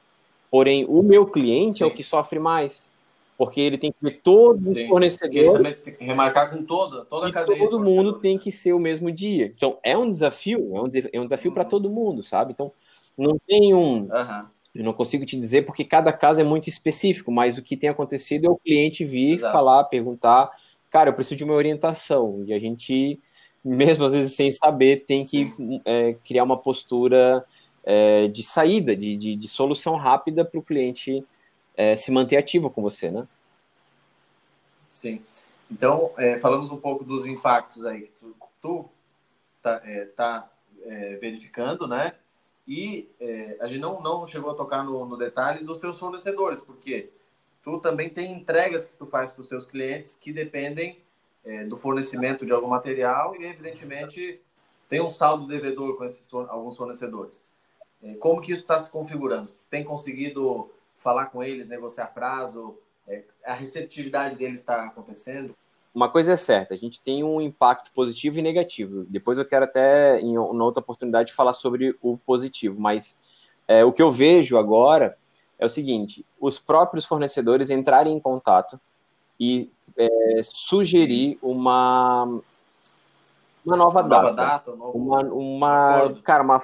Porém, 0.50 0.86
o 0.88 1.02
meu 1.02 1.26
cliente 1.26 1.80
Sim. 1.80 1.84
é 1.84 1.88
o 1.88 1.94
que 1.94 2.04
sofre 2.04 2.40
mais. 2.40 2.82
Porque 3.38 3.62
ele 3.62 3.78
tem 3.78 3.92
que 3.92 3.98
ver 4.02 4.20
todos 4.24 4.70
Sim, 4.70 4.84
os 4.84 4.90
fornecedores. 4.90 5.78
Tem 5.84 5.94
que 5.94 6.04
remarcar 6.04 6.50
com 6.50 6.64
toda, 6.64 7.06
toda 7.06 7.28
a 7.28 7.32
cadeia. 7.32 7.60
Todo 7.60 7.80
mundo 7.80 8.14
tem 8.14 8.38
que 8.38 8.52
ser 8.52 8.74
o 8.74 8.80
mesmo 8.80 9.12
dia. 9.12 9.52
Então, 9.56 9.78
é 9.84 9.96
um 9.96 10.08
desafio, 10.08 10.76
é 10.76 10.82
um, 10.82 10.90
é 11.14 11.20
um 11.20 11.26
desafio 11.26 11.52
uhum. 11.52 11.54
para 11.54 11.66
todo 11.66 11.90
mundo, 11.90 12.24
sabe? 12.24 12.54
Então, 12.54 12.72
não 13.16 13.38
tem 13.48 13.76
um. 13.76 14.04
Uhum. 14.06 14.46
Eu 14.74 14.84
não 14.84 14.94
consigo 14.94 15.26
te 15.26 15.38
dizer 15.38 15.66
porque 15.66 15.84
cada 15.84 16.12
caso 16.12 16.42
é 16.42 16.44
muito 16.44 16.68
específico, 16.68 17.32
mas 17.32 17.58
o 17.58 17.64
que 17.64 17.78
tem 17.78 17.90
acontecido 17.90 18.46
é 18.46 18.50
o 18.50 18.58
cliente 18.58 19.06
vir, 19.06 19.36
Exato. 19.36 19.54
falar, 19.54 19.84
perguntar 19.86 20.52
cara, 20.90 21.10
eu 21.10 21.14
preciso 21.14 21.36
de 21.36 21.44
uma 21.44 21.54
orientação. 21.54 22.44
E 22.46 22.54
a 22.54 22.60
gente, 22.60 23.20
mesmo 23.64 24.06
às 24.06 24.12
vezes 24.12 24.36
sem 24.36 24.52
saber, 24.52 25.06
tem 25.06 25.26
que 25.26 25.52
é, 25.86 26.14
criar 26.26 26.44
uma 26.44 26.58
postura 26.58 27.46
é, 27.84 28.28
de 28.28 28.44
saída, 28.44 28.96
de, 28.96 29.16
de, 29.16 29.36
de 29.36 29.48
solução 29.48 29.96
rápida 29.96 30.44
para 30.44 30.60
o 30.60 30.64
cliente 30.64 31.26
é, 31.76 31.96
se 31.96 32.12
manter 32.12 32.38
ativo 32.38 32.70
com 32.70 32.82
você, 32.82 33.10
né? 33.10 33.28
Sim. 34.90 35.22
Então, 35.70 36.12
é, 36.18 36.38
falamos 36.38 36.72
um 36.72 36.78
pouco 36.78 37.04
dos 37.04 37.26
impactos 37.26 37.86
aí 37.86 38.02
que 38.02 38.12
tu, 38.20 38.36
tu 38.62 38.90
tá, 39.62 39.82
é, 39.86 40.06
tá 40.06 40.50
é, 40.84 41.16
verificando, 41.16 41.88
né? 41.88 42.14
E 42.68 43.08
a 43.62 43.68
gente 43.68 43.80
não, 43.80 44.02
não 44.02 44.26
chegou 44.26 44.52
a 44.52 44.54
tocar 44.54 44.84
no, 44.84 45.06
no 45.06 45.16
detalhe 45.16 45.64
dos 45.64 45.80
teus 45.80 45.98
fornecedores, 45.98 46.62
porque 46.62 47.10
tu 47.68 47.80
também 47.80 48.08
tem 48.08 48.32
entregas 48.32 48.86
que 48.86 48.96
tu 48.96 49.06
faz 49.06 49.34
para 49.34 49.42
os 49.42 49.50
seus 49.50 49.66
clientes 49.66 50.16
que 50.16 50.32
dependem 50.32 51.02
é, 51.44 51.66
do 51.66 51.76
fornecimento 51.76 52.46
de 52.46 52.54
algum 52.54 52.70
material 52.70 53.36
e, 53.36 53.44
evidentemente, 53.44 54.40
tem 54.88 55.02
um 55.02 55.10
saldo 55.10 55.46
devedor 55.46 55.98
com 55.98 56.06
esses 56.06 56.34
alguns 56.34 56.78
fornecedores. 56.78 57.46
É, 58.02 58.14
como 58.14 58.40
que 58.40 58.54
isso 58.54 58.62
está 58.62 58.80
se 58.80 58.90
configurando? 58.90 59.52
Tem 59.70 59.84
conseguido 59.84 60.72
falar 60.94 61.26
com 61.26 61.44
eles, 61.44 61.68
negociar 61.68 62.08
prazo? 62.14 62.78
É, 63.06 63.26
a 63.44 63.52
receptividade 63.52 64.38
deles 64.38 64.60
está 64.60 64.86
acontecendo? 64.86 65.54
Uma 65.94 66.10
coisa 66.10 66.32
é 66.32 66.38
certa, 66.38 66.74
a 66.74 66.78
gente 66.78 67.02
tem 67.02 67.22
um 67.22 67.42
impacto 67.42 67.92
positivo 67.92 68.40
e 68.40 68.42
negativo. 68.42 69.04
Depois 69.10 69.38
eu 69.38 69.46
quero 69.46 69.66
até, 69.66 70.22
em 70.22 70.38
uma 70.38 70.64
outra 70.64 70.80
oportunidade, 70.80 71.34
falar 71.34 71.52
sobre 71.52 71.98
o 72.02 72.18
positivo, 72.18 72.80
mas 72.80 73.18
é, 73.68 73.84
o 73.84 73.92
que 73.92 74.02
eu 74.02 74.10
vejo 74.10 74.58
agora 74.58 75.18
é 75.60 75.66
o 75.66 75.70
seguinte: 75.70 76.26
os 76.40 76.60
próprios 76.60 77.06
fornecedores 77.06 77.70
entrarem 77.70 78.16
em 78.16 78.20
contato 78.20 78.80
e 79.40 79.70
é, 79.98 80.42
sugerir 80.44 81.38
uma 81.42 82.42
uma 83.66 83.76
nova 83.76 84.02
uma 84.02 84.08
data, 84.08 84.22
nova 84.24 84.36
data 84.36 84.72
um 84.72 84.76
novo... 84.78 84.98
uma, 84.98 85.22
uma 85.24 86.22
cara, 86.24 86.44
uma 86.44 86.62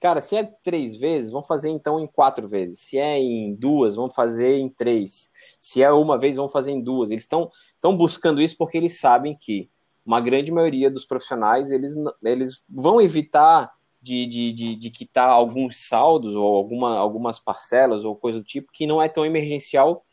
cara, 0.00 0.20
se 0.20 0.36
é 0.36 0.44
três 0.44 0.96
vezes, 0.96 1.30
vamos 1.30 1.48
fazer 1.48 1.70
então 1.70 1.98
em 1.98 2.06
quatro 2.06 2.46
vezes. 2.46 2.80
Se 2.80 2.98
é 2.98 3.18
em 3.18 3.54
duas, 3.54 3.96
vamos 3.96 4.14
fazer 4.14 4.58
em 4.58 4.68
três. 4.68 5.30
Se 5.60 5.82
é 5.82 5.90
uma 5.90 6.16
vez, 6.16 6.36
vamos 6.36 6.52
fazer 6.52 6.72
em 6.72 6.80
duas. 6.80 7.10
Eles 7.10 7.24
estão 7.24 7.50
estão 7.74 7.96
buscando 7.96 8.40
isso 8.40 8.56
porque 8.56 8.76
eles 8.76 8.98
sabem 8.98 9.36
que 9.36 9.68
uma 10.04 10.20
grande 10.20 10.52
maioria 10.52 10.90
dos 10.90 11.04
profissionais 11.04 11.70
eles, 11.70 11.94
eles 12.22 12.62
vão 12.68 13.00
evitar 13.00 13.72
de, 14.06 14.26
de, 14.26 14.52
de, 14.52 14.76
de 14.76 14.90
quitar 14.90 15.28
alguns 15.28 15.88
saldos 15.88 16.34
ou 16.34 16.54
alguma, 16.54 16.96
algumas 16.96 17.40
parcelas 17.40 18.04
ou 18.04 18.14
coisa 18.14 18.38
do 18.38 18.44
tipo 18.44 18.70
que 18.72 18.86
não 18.86 19.02
é 19.02 19.08
tão 19.08 19.26
emergencial 19.26 20.04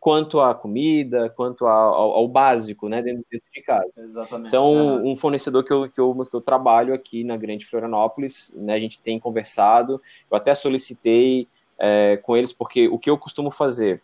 quanto 0.00 0.40
à 0.40 0.54
comida, 0.54 1.30
quanto 1.30 1.64
ao, 1.66 2.12
ao 2.12 2.28
básico, 2.28 2.88
né, 2.88 3.00
dentro, 3.02 3.24
dentro, 3.30 3.46
de 3.52 3.62
casa. 3.62 3.90
Exatamente. 3.98 4.48
Então, 4.48 5.04
um 5.04 5.16
fornecedor 5.16 5.64
que 5.64 5.72
eu, 5.72 5.88
que, 5.88 6.00
eu, 6.00 6.26
que 6.28 6.36
eu 6.36 6.40
trabalho 6.40 6.92
aqui 6.92 7.24
na 7.24 7.36
Grande 7.36 7.66
Florianópolis, 7.66 8.52
né, 8.56 8.74
a 8.74 8.78
gente 8.78 9.00
tem 9.00 9.18
conversado, 9.18 10.00
eu 10.30 10.36
até 10.36 10.54
solicitei 10.54 11.48
é, 11.78 12.16
com 12.18 12.36
eles, 12.36 12.52
porque 12.52 12.88
o 12.88 12.98
que 12.98 13.10
eu 13.10 13.18
costumo 13.18 13.50
fazer 13.50 14.02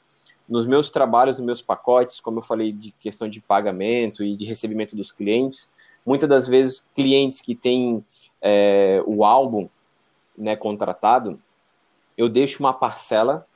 nos 0.49 0.67
meus 0.67 0.91
trabalhos, 0.91 1.37
nos 1.37 1.47
meus 1.47 1.63
pacotes, 1.63 2.21
como 2.21 2.39
eu 2.39 2.43
falei 2.43 2.73
de 2.73 2.93
questão 3.01 3.29
de 3.29 3.41
pagamento 3.41 4.23
e 4.25 4.37
de 4.37 4.45
recebimento 4.45 4.97
dos 4.97 5.13
clientes, 5.13 5.71
muitas 6.05 6.29
das 6.29 6.49
vezes 6.49 6.85
clientes 6.95 7.41
que 7.41 7.55
têm 7.55 8.05
é, 8.41 9.03
o 9.07 9.25
álbum 9.25 9.69
né, 10.37 10.57
contratado, 10.57 11.41
eu 12.17 12.29
deixo 12.29 12.63
uma 12.63 12.73
parcela 12.73 13.47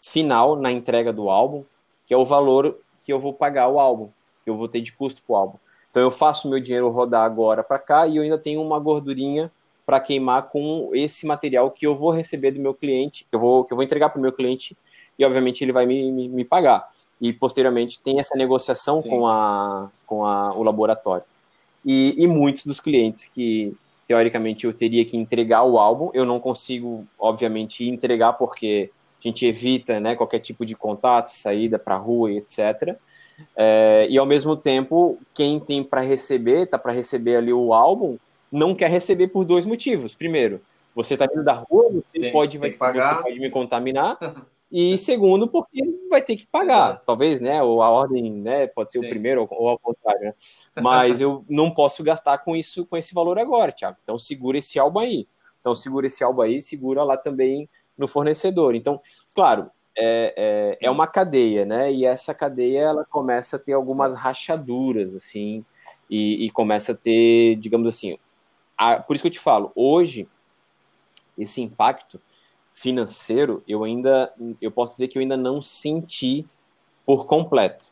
final 0.00 0.56
na 0.56 0.70
entrega 0.70 1.12
do 1.12 1.30
álbum 1.30 1.64
que 2.06 2.14
é 2.14 2.16
o 2.16 2.24
valor 2.24 2.78
que 3.04 3.12
eu 3.12 3.18
vou 3.18 3.32
pagar 3.32 3.68
o 3.68 3.78
álbum, 3.78 4.08
que 4.42 4.50
eu 4.50 4.56
vou 4.56 4.68
ter 4.68 4.80
de 4.80 4.92
custo 4.92 5.22
para 5.22 5.32
o 5.32 5.36
álbum. 5.36 5.58
Então 5.90 6.02
eu 6.02 6.10
faço 6.10 6.48
meu 6.48 6.60
dinheiro 6.60 6.88
rodar 6.90 7.24
agora 7.24 7.62
para 7.62 7.78
cá 7.78 8.06
e 8.06 8.16
eu 8.16 8.22
ainda 8.22 8.38
tenho 8.38 8.60
uma 8.62 8.78
gordurinha 8.78 9.50
para 9.86 10.00
queimar 10.00 10.48
com 10.48 10.90
esse 10.94 11.26
material 11.26 11.70
que 11.70 11.86
eu 11.86 11.94
vou 11.94 12.10
receber 12.10 12.50
do 12.50 12.60
meu 12.60 12.74
cliente, 12.74 13.26
que 13.30 13.36
eu 13.36 13.40
vou, 13.40 13.64
que 13.64 13.72
eu 13.72 13.76
vou 13.76 13.84
entregar 13.84 14.08
para 14.08 14.18
o 14.18 14.22
meu 14.22 14.32
cliente 14.32 14.76
e 15.18 15.24
obviamente 15.24 15.62
ele 15.62 15.72
vai 15.72 15.86
me, 15.86 16.10
me, 16.10 16.28
me, 16.28 16.44
pagar. 16.44 16.88
E 17.20 17.32
posteriormente 17.32 18.00
tem 18.00 18.18
essa 18.18 18.36
negociação 18.36 19.02
com, 19.02 19.26
a, 19.26 19.90
com 20.06 20.24
a, 20.24 20.52
o 20.54 20.62
laboratório. 20.62 21.24
E, 21.84 22.14
e 22.16 22.26
muitos 22.26 22.64
dos 22.64 22.80
clientes 22.80 23.26
que 23.26 23.76
teoricamente 24.06 24.66
eu 24.66 24.72
teria 24.72 25.04
que 25.04 25.16
entregar 25.16 25.62
o 25.62 25.78
álbum, 25.78 26.10
eu 26.12 26.24
não 26.24 26.38
consigo, 26.38 27.06
obviamente, 27.18 27.88
entregar 27.88 28.34
porque 28.34 28.90
a 29.24 29.28
gente 29.28 29.46
evita 29.46 29.98
né, 29.98 30.14
qualquer 30.14 30.40
tipo 30.40 30.66
de 30.66 30.74
contato, 30.74 31.28
saída 31.28 31.78
para 31.78 31.94
a 31.94 31.98
rua 31.98 32.32
e 32.32 32.38
etc. 32.38 32.96
É, 33.56 34.06
e 34.10 34.18
ao 34.18 34.26
mesmo 34.26 34.56
tempo, 34.56 35.18
quem 35.32 35.58
tem 35.58 35.82
para 35.82 36.00
receber, 36.02 36.66
tá 36.66 36.78
para 36.78 36.92
receber 36.92 37.36
ali 37.36 37.52
o 37.52 37.72
álbum, 37.72 38.18
não 38.52 38.74
quer 38.74 38.90
receber 38.90 39.28
por 39.28 39.44
dois 39.44 39.64
motivos. 39.64 40.14
Primeiro, 40.14 40.60
você 40.94 41.14
está 41.14 41.26
vindo 41.26 41.42
da 41.42 41.54
rua, 41.54 41.90
você, 41.90 42.20
Sim, 42.20 42.30
pode, 42.30 42.58
vai, 42.58 42.70
você 42.70 43.22
pode 43.22 43.40
me 43.40 43.50
contaminar. 43.50 44.16
E 44.76 44.98
segundo, 44.98 45.46
porque 45.46 45.80
vai 46.10 46.20
ter 46.20 46.34
que 46.34 46.48
pagar, 46.48 47.00
talvez, 47.06 47.40
né? 47.40 47.62
Ou 47.62 47.80
a 47.80 47.88
ordem, 47.88 48.32
né? 48.32 48.66
Pode 48.66 48.90
ser 48.90 48.98
Sim. 48.98 49.06
o 49.06 49.08
primeiro 49.08 49.46
ou 49.48 49.68
ao 49.68 49.78
contrário, 49.78 50.20
né? 50.20 50.34
Mas 50.82 51.20
eu 51.20 51.44
não 51.48 51.70
posso 51.70 52.02
gastar 52.02 52.38
com 52.38 52.56
isso, 52.56 52.84
com 52.84 52.96
esse 52.96 53.14
valor 53.14 53.38
agora, 53.38 53.70
Thiago. 53.70 53.96
Então 54.02 54.18
segura 54.18 54.58
esse 54.58 54.76
álbum 54.76 54.98
aí. 54.98 55.28
Então 55.60 55.76
segura 55.76 56.08
esse 56.08 56.24
álbum 56.24 56.42
aí, 56.42 56.60
segura 56.60 57.04
lá 57.04 57.16
também 57.16 57.68
no 57.96 58.08
fornecedor. 58.08 58.74
Então, 58.74 59.00
claro, 59.32 59.70
é, 59.96 60.34
é, 60.80 60.86
é, 60.86 60.90
uma 60.90 61.06
cadeia, 61.06 61.64
né? 61.64 61.92
E 61.92 62.04
essa 62.04 62.34
cadeia 62.34 62.80
ela 62.80 63.04
começa 63.04 63.54
a 63.54 63.60
ter 63.60 63.74
algumas 63.74 64.12
rachaduras, 64.12 65.14
assim, 65.14 65.64
e, 66.10 66.46
e 66.46 66.50
começa 66.50 66.90
a 66.90 66.96
ter, 66.96 67.54
digamos 67.60 67.86
assim, 67.86 68.18
a, 68.76 68.96
por 68.96 69.14
isso 69.14 69.22
que 69.22 69.28
eu 69.28 69.32
te 69.32 69.38
falo, 69.38 69.70
hoje 69.76 70.28
esse 71.38 71.62
impacto 71.62 72.20
financeiro 72.74 73.62
eu 73.66 73.84
ainda, 73.84 74.34
eu 74.60 74.70
posso 74.70 74.94
dizer 74.94 75.08
que 75.08 75.16
eu 75.16 75.22
ainda 75.22 75.36
não 75.36 75.62
senti 75.62 76.44
por 77.06 77.24
completo. 77.26 77.86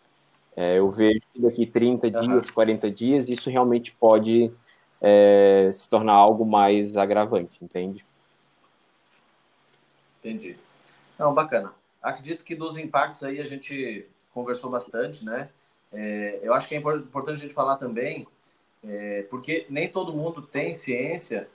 É, 0.54 0.78
eu 0.78 0.90
vejo 0.90 1.20
que 1.32 1.40
daqui 1.40 1.64
30 1.64 2.08
uhum. 2.08 2.20
dias, 2.20 2.50
40 2.50 2.90
dias, 2.90 3.28
isso 3.28 3.48
realmente 3.48 3.92
pode 3.92 4.52
é, 5.00 5.70
se 5.72 5.88
tornar 5.88 6.12
algo 6.12 6.44
mais 6.44 6.96
agravante, 6.96 7.64
entende? 7.64 8.04
Entendi. 10.18 10.58
Não, 11.18 11.32
bacana. 11.32 11.72
Acredito 12.02 12.44
que 12.44 12.54
dos 12.54 12.76
impactos 12.76 13.22
aí 13.22 13.40
a 13.40 13.44
gente 13.44 14.06
conversou 14.34 14.68
bastante, 14.68 15.24
né? 15.24 15.48
É, 15.92 16.40
eu 16.42 16.52
acho 16.52 16.66
que 16.66 16.74
é 16.74 16.78
importante 16.78 17.38
a 17.38 17.42
gente 17.42 17.54
falar 17.54 17.76
também, 17.76 18.26
é, 18.84 19.22
porque 19.30 19.64
nem 19.70 19.88
todo 19.88 20.12
mundo 20.12 20.42
tem 20.42 20.74
ciência 20.74 21.48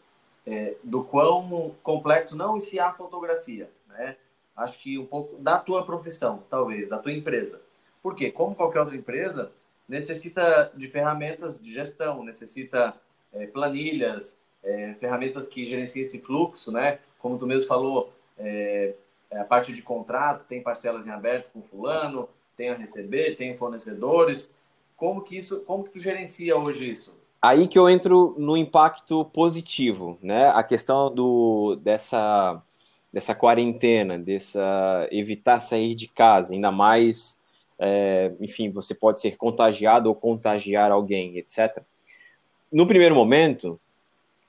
é, 0.47 0.75
do 0.81 1.03
quão 1.03 1.75
complexo 1.83 2.35
não 2.35 2.57
a 2.79 2.93
fotografia, 2.93 3.69
né? 3.89 4.15
Acho 4.55 4.79
que 4.79 4.97
um 4.97 5.05
pouco 5.05 5.37
da 5.37 5.59
tua 5.59 5.85
profissão, 5.85 6.43
talvez, 6.49 6.87
da 6.87 6.97
tua 6.97 7.11
empresa. 7.11 7.61
Porque, 8.01 8.31
como 8.31 8.55
qualquer 8.55 8.79
outra 8.79 8.95
empresa, 8.95 9.51
necessita 9.87 10.71
de 10.73 10.87
ferramentas 10.87 11.59
de 11.59 11.71
gestão, 11.71 12.23
necessita 12.23 12.95
é, 13.33 13.45
planilhas, 13.45 14.39
é, 14.63 14.93
ferramentas 14.93 15.47
que 15.47 15.65
gerenciem 15.65 16.05
esse 16.05 16.21
fluxo, 16.21 16.71
né? 16.71 16.99
Como 17.19 17.37
tu 17.37 17.45
mesmo 17.45 17.67
falou, 17.67 18.13
é, 18.37 18.95
é, 19.29 19.39
a 19.39 19.43
parte 19.43 19.73
de 19.73 19.81
contrato, 19.81 20.45
tem 20.45 20.63
parcelas 20.63 21.05
em 21.05 21.11
aberto 21.11 21.51
com 21.51 21.61
fulano, 21.61 22.29
tem 22.55 22.69
a 22.69 22.73
receber, 22.73 23.35
tem 23.35 23.55
fornecedores. 23.55 24.49
Como 24.95 25.21
que 25.21 25.37
isso, 25.37 25.59
como 25.61 25.83
que 25.83 25.91
tu 25.91 25.99
gerencia 25.99 26.55
hoje 26.55 26.89
isso? 26.89 27.15
Aí 27.47 27.67
que 27.67 27.79
eu 27.79 27.89
entro 27.89 28.35
no 28.37 28.57
impacto 28.57 29.23
positivo, 29.25 30.17
né? 30.21 30.49
A 30.49 30.63
questão 30.63 31.13
do 31.13 31.75
dessa 31.77 32.61
dessa 33.13 33.33
quarentena, 33.33 34.19
dessa 34.19 35.07
evitar 35.11 35.59
sair 35.59 35.95
de 35.95 36.07
casa, 36.07 36.53
ainda 36.53 36.71
mais, 36.71 37.37
é, 37.79 38.33
enfim, 38.41 38.69
você 38.69 38.93
pode 38.93 39.19
ser 39.21 39.37
contagiado 39.37 40.09
ou 40.09 40.15
contagiar 40.15 40.91
alguém, 40.91 41.37
etc. 41.37 41.81
No 42.71 42.85
primeiro 42.85 43.15
momento, 43.15 43.79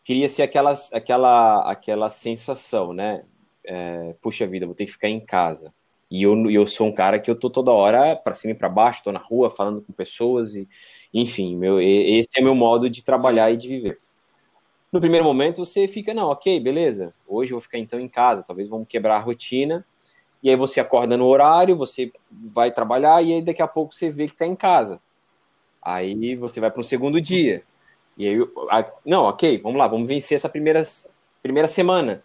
cria-se 0.05 0.43
aquela, 0.43 0.75
aquela, 0.93 1.71
aquela 1.71 2.11
sensação, 2.11 2.93
né? 2.93 3.23
é, 3.69 4.15
puxa 4.23 4.47
vida, 4.47 4.65
vou 4.65 4.75
ter 4.75 4.87
que 4.87 4.93
ficar 4.93 5.11
em 5.11 5.21
casa. 5.21 5.73
E 6.11 6.23
eu, 6.23 6.51
eu 6.51 6.67
sou 6.67 6.87
um 6.87 6.93
cara 6.93 7.19
que 7.19 7.31
eu 7.31 7.39
tô 7.39 7.51
toda 7.51 7.71
hora 7.71 8.17
para 8.17 8.33
cima 8.33 8.53
e 8.53 8.57
para 8.57 8.69
baixo, 8.69 9.05
tô 9.05 9.13
na 9.13 9.19
rua 9.19 9.51
falando 9.51 9.83
com 9.83 9.93
pessoas 9.93 10.57
e, 10.57 10.67
enfim, 11.13 11.57
meu, 11.57 11.81
esse 11.81 12.39
é 12.39 12.43
meu 12.43 12.55
modo 12.55 12.89
de 12.89 13.03
trabalhar 13.03 13.51
e 13.51 13.57
de 13.57 13.69
viver. 13.69 13.99
No 14.93 15.01
primeiro 15.01 15.25
momento 15.25 15.65
você 15.65 15.87
fica, 15.87 16.15
não, 16.15 16.29
ok, 16.29 16.59
beleza, 16.61 17.15
hoje 17.27 17.51
eu 17.53 17.57
vou 17.57 17.61
ficar 17.61 17.79
então 17.79 18.01
em 18.01 18.09
casa, 18.09 18.43
talvez 18.43 18.69
vamos 18.69 18.89
quebrar 18.89 19.17
a 19.17 19.21
rotina, 19.21 19.85
e 20.43 20.49
aí 20.49 20.57
você 20.57 20.81
acorda 20.81 21.17
no 21.17 21.27
horário, 21.27 21.77
você 21.77 22.13
vai 22.31 22.71
trabalhar, 22.71 23.23
e 23.23 23.35
aí 23.35 23.43
daqui 23.43 23.61
a 23.61 23.69
pouco 23.69 23.95
você 23.95 24.09
vê 24.11 24.27
que 24.27 24.33
está 24.33 24.47
em 24.47 24.57
casa. 24.57 25.01
Aí 25.83 26.35
você 26.37 26.61
vai 26.61 26.71
para 26.71 26.81
um 26.81 26.85
segundo 26.85 27.21
dia. 27.21 27.63
E 28.17 28.29
aí, 28.29 28.37
não, 29.05 29.25
ok, 29.25 29.59
vamos 29.59 29.79
lá, 29.79 29.87
vamos 29.87 30.09
vencer 30.09 30.37
essa 30.37 30.49
primeira, 30.49 30.83
primeira 31.43 31.69
semana. 31.69 32.23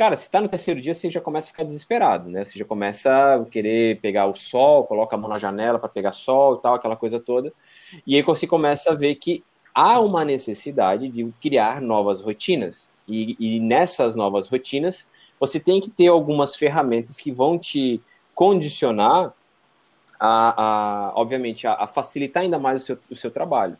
Cara, 0.00 0.16
se 0.16 0.30
tá 0.30 0.40
no 0.40 0.48
terceiro 0.48 0.80
dia, 0.80 0.94
você 0.94 1.10
já 1.10 1.20
começa 1.20 1.48
a 1.48 1.50
ficar 1.50 1.62
desesperado, 1.62 2.30
né? 2.30 2.42
Você 2.42 2.58
já 2.58 2.64
começa 2.64 3.34
a 3.34 3.44
querer 3.44 4.00
pegar 4.00 4.24
o 4.28 4.34
sol, 4.34 4.86
coloca 4.86 5.14
a 5.14 5.18
mão 5.18 5.28
na 5.28 5.36
janela 5.36 5.78
para 5.78 5.90
pegar 5.90 6.12
sol 6.12 6.54
e 6.54 6.62
tal, 6.62 6.74
aquela 6.74 6.96
coisa 6.96 7.20
toda. 7.20 7.52
E 8.06 8.16
aí 8.16 8.22
você 8.22 8.46
começa 8.46 8.92
a 8.92 8.94
ver 8.94 9.16
que 9.16 9.44
há 9.74 10.00
uma 10.00 10.24
necessidade 10.24 11.06
de 11.10 11.30
criar 11.38 11.82
novas 11.82 12.22
rotinas. 12.22 12.88
E, 13.06 13.36
e 13.38 13.60
nessas 13.60 14.14
novas 14.14 14.48
rotinas, 14.48 15.06
você 15.38 15.60
tem 15.60 15.82
que 15.82 15.90
ter 15.90 16.08
algumas 16.08 16.56
ferramentas 16.56 17.18
que 17.18 17.30
vão 17.30 17.58
te 17.58 18.00
condicionar 18.34 19.34
a, 20.18 20.54
a 20.56 21.12
obviamente, 21.14 21.66
a, 21.66 21.74
a, 21.74 21.86
facilitar 21.86 22.42
ainda 22.42 22.58
mais 22.58 22.84
o 22.84 22.86
seu, 22.86 22.98
o 23.10 23.16
seu 23.16 23.30
trabalho. 23.30 23.76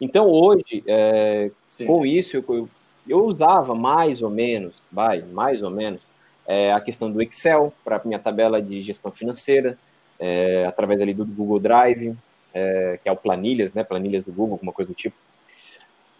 Então, 0.00 0.28
hoje, 0.28 0.82
é, 0.84 1.52
com 1.86 2.04
isso, 2.04 2.38
eu, 2.38 2.44
eu 2.48 2.68
usava 3.18 3.74
mais 3.74 4.22
ou 4.22 4.30
menos, 4.30 4.74
vai, 4.90 5.22
mais 5.22 5.62
ou 5.62 5.70
menos, 5.70 6.06
é, 6.46 6.72
a 6.72 6.80
questão 6.80 7.10
do 7.10 7.22
Excel 7.22 7.72
para 7.84 8.00
minha 8.04 8.18
tabela 8.18 8.60
de 8.60 8.80
gestão 8.80 9.10
financeira, 9.10 9.78
é, 10.18 10.64
através 10.66 11.00
ali 11.00 11.14
do 11.14 11.24
Google 11.24 11.58
Drive, 11.58 12.14
é, 12.52 12.98
que 13.02 13.08
é 13.08 13.12
o 13.12 13.16
Planilhas, 13.16 13.72
né, 13.72 13.84
planilhas 13.84 14.24
do 14.24 14.32
Google, 14.32 14.54
alguma 14.54 14.72
coisa 14.72 14.90
do 14.90 14.94
tipo. 14.94 15.16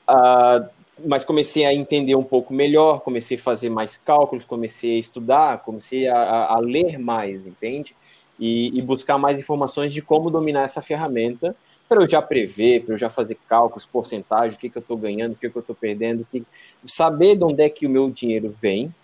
Ah, 0.06 0.68
mas 1.04 1.24
comecei 1.24 1.64
a 1.64 1.72
entender 1.72 2.14
um 2.14 2.22
pouco 2.22 2.52
melhor, 2.52 3.00
comecei 3.00 3.36
a 3.36 3.40
fazer 3.40 3.70
mais 3.70 3.96
cálculos, 3.98 4.44
comecei 4.44 4.96
a 4.96 4.98
estudar, 4.98 5.58
comecei 5.58 6.08
a, 6.08 6.46
a 6.46 6.58
ler 6.58 6.98
mais, 6.98 7.46
entende? 7.46 7.94
E, 8.38 8.76
e 8.76 8.82
buscar 8.82 9.18
mais 9.18 9.38
informações 9.38 9.92
de 9.92 10.02
como 10.02 10.30
dominar 10.30 10.64
essa 10.64 10.82
ferramenta 10.82 11.54
para 11.90 12.04
eu 12.04 12.08
já 12.08 12.22
prever, 12.22 12.84
para 12.84 12.94
eu 12.94 12.98
já 12.98 13.10
fazer 13.10 13.36
cálculos, 13.48 13.84
porcentagem, 13.84 14.56
o 14.56 14.60
que, 14.60 14.70
que 14.70 14.78
eu 14.78 14.80
estou 14.80 14.96
ganhando, 14.96 15.32
o 15.32 15.34
que, 15.34 15.50
que 15.50 15.56
eu 15.56 15.60
estou 15.60 15.74
perdendo, 15.74 16.24
que... 16.30 16.44
saber 16.84 17.34
de 17.34 17.42
onde 17.42 17.64
é 17.64 17.68
que 17.68 17.84
o 17.84 17.90
meu 17.90 18.08
dinheiro 18.08 18.54
vem 18.62 18.94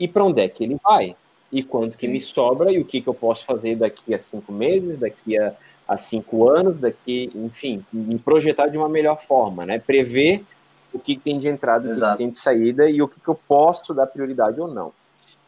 e 0.00 0.08
para 0.08 0.24
onde 0.24 0.40
é 0.40 0.48
que 0.48 0.64
ele 0.64 0.78
vai, 0.82 1.14
e 1.52 1.62
quanto 1.62 1.92
Sim. 1.92 1.98
que 2.00 2.08
me 2.08 2.18
sobra 2.18 2.72
e 2.72 2.80
o 2.80 2.86
que, 2.86 3.02
que 3.02 3.08
eu 3.08 3.12
posso 3.12 3.44
fazer 3.44 3.76
daqui 3.76 4.14
a 4.14 4.18
cinco 4.18 4.50
meses, 4.50 4.96
daqui 4.96 5.36
a, 5.36 5.52
a 5.86 5.98
cinco 5.98 6.48
anos, 6.48 6.80
daqui, 6.80 7.30
enfim, 7.34 7.84
me 7.92 8.18
projetar 8.18 8.68
de 8.68 8.78
uma 8.78 8.88
melhor 8.88 9.20
forma, 9.20 9.66
né? 9.66 9.78
Prever 9.78 10.42
o 10.90 10.98
que, 10.98 11.16
que 11.16 11.20
tem 11.20 11.38
de 11.38 11.48
entrada, 11.48 11.86
o 11.86 11.94
que, 11.94 12.00
que 12.00 12.16
tem 12.16 12.30
de 12.30 12.38
saída 12.38 12.88
e 12.88 13.02
o 13.02 13.08
que, 13.08 13.20
que 13.20 13.28
eu 13.28 13.38
posso 13.46 13.92
dar 13.92 14.06
prioridade 14.06 14.58
ou 14.58 14.68
não. 14.68 14.88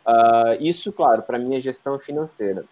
Uh, 0.06 0.60
isso, 0.60 0.92
claro, 0.92 1.22
para 1.22 1.38
minha 1.38 1.58
gestão 1.58 1.98
financeira 1.98 2.66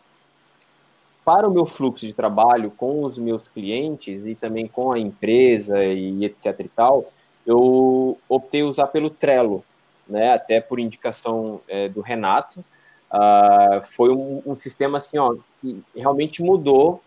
para 1.24 1.48
o 1.48 1.52
meu 1.52 1.66
fluxo 1.66 2.06
de 2.06 2.12
trabalho 2.12 2.72
com 2.76 3.04
os 3.04 3.18
meus 3.18 3.46
clientes 3.48 4.26
e 4.26 4.34
também 4.34 4.66
com 4.66 4.92
a 4.92 4.98
empresa 4.98 5.82
e 5.84 6.24
etc 6.24 6.60
e 6.60 6.68
tal, 6.68 7.04
eu 7.46 8.18
optei 8.28 8.62
usar 8.62 8.88
pelo 8.88 9.10
Trello, 9.10 9.64
né, 10.08 10.32
até 10.32 10.60
por 10.60 10.80
indicação 10.80 11.60
é, 11.68 11.88
do 11.88 12.00
Renato, 12.00 12.64
uh, 13.12 13.84
foi 13.84 14.10
um, 14.10 14.42
um, 14.44 14.56
sistema 14.56 14.98
assim, 14.98 15.18
ó, 15.18 15.36
que 15.60 15.82
realmente 15.94 16.42
mudou 16.42 17.02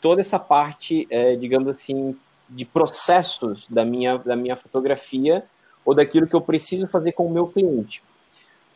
toda 0.00 0.20
essa 0.20 0.38
parte, 0.38 1.06
é, 1.10 1.36
digamos 1.36 1.68
assim, 1.68 2.16
de 2.48 2.64
processos 2.64 3.66
da 3.68 3.84
minha, 3.84 4.18
da 4.18 4.34
minha 4.34 4.56
fotografia 4.56 5.44
ou 5.84 5.94
daquilo 5.94 6.26
que 6.26 6.34
eu 6.34 6.40
preciso 6.40 6.88
fazer 6.88 7.12
com 7.12 7.26
o 7.26 7.30
meu 7.30 7.46
cliente. 7.46 8.02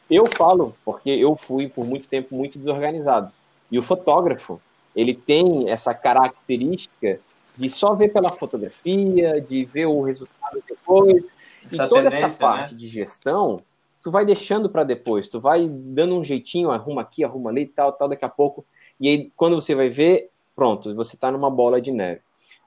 Eu 0.09 0.25
falo 0.27 0.75
porque 0.85 1.11
eu 1.11 1.35
fui 1.37 1.69
por 1.69 1.85
muito 1.87 2.07
tempo 2.07 2.35
muito 2.35 2.59
desorganizado. 2.59 3.33
E 3.71 3.79
o 3.79 3.83
fotógrafo, 3.83 4.61
ele 4.95 5.15
tem 5.15 5.71
essa 5.71 5.93
característica 5.95 7.21
de 7.57 7.69
só 7.69 7.95
ver 7.95 8.09
pela 8.09 8.31
fotografia, 8.31 9.41
de 9.41 9.65
ver 9.65 9.87
o 9.87 10.03
resultado 10.03 10.63
depois. 10.69 11.25
Essa 11.65 11.85
e 11.85 11.89
toda 11.89 12.09
essa 12.09 12.29
né? 12.29 12.35
parte 12.39 12.73
né? 12.73 12.79
de 12.79 12.87
gestão, 12.87 13.63
tu 14.03 14.11
vai 14.11 14.25
deixando 14.25 14.69
para 14.69 14.85
depois, 14.85 15.29
tu 15.29 15.41
vai 15.41 15.67
dando 15.67 16.19
um 16.19 16.23
jeitinho, 16.23 16.71
arruma 16.71 17.03
aqui, 17.03 17.25
arruma 17.25 17.51
ali, 17.51 17.67
tal, 17.67 17.93
tal, 17.93 18.09
daqui 18.09 18.25
a 18.25 18.29
pouco. 18.29 18.65
E 19.01 19.09
aí, 19.09 19.33
quando 19.35 19.55
você 19.55 19.75
vai 19.75 19.89
ver, 19.89 20.31
pronto, 20.55 20.95
você 20.95 21.17
está 21.17 21.31
numa 21.31 21.51
bola 21.51 21.81
de 21.81 21.91
neve. 21.91 22.21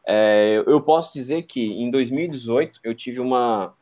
É, 0.09 0.63
eu 0.65 0.81
posso 0.81 1.13
dizer 1.13 1.43
que 1.43 1.73
em 1.73 1.91
2018 1.91 2.79
eu 2.83 2.95
tive 2.95 3.19
uma. 3.19 3.73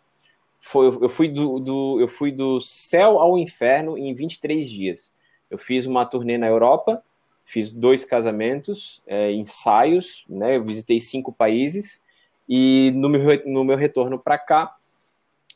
Foi, 0.59 0.87
eu, 0.87 1.07
fui 1.07 1.29
do, 1.29 1.59
do, 1.59 2.01
eu 2.01 2.07
fui 2.07 2.31
do 2.31 2.59
céu 2.59 3.19
ao 3.19 3.37
inferno 3.37 3.95
em 3.95 4.13
23 4.13 4.67
dias. 4.67 5.13
Eu 5.49 5.57
fiz 5.59 5.85
uma 5.85 6.03
turnê 6.05 6.37
na 6.37 6.47
Europa, 6.47 7.03
fiz 7.45 7.71
dois 7.71 8.03
casamentos, 8.03 9.01
é, 9.05 9.31
ensaios, 9.31 10.25
né? 10.27 10.57
Eu 10.57 10.63
visitei 10.63 10.99
cinco 10.99 11.31
países 11.31 12.01
e 12.49 12.91
no 12.95 13.07
meu, 13.07 13.41
no 13.45 13.63
meu 13.63 13.77
retorno 13.77 14.19
para 14.19 14.37
cá, 14.37 14.75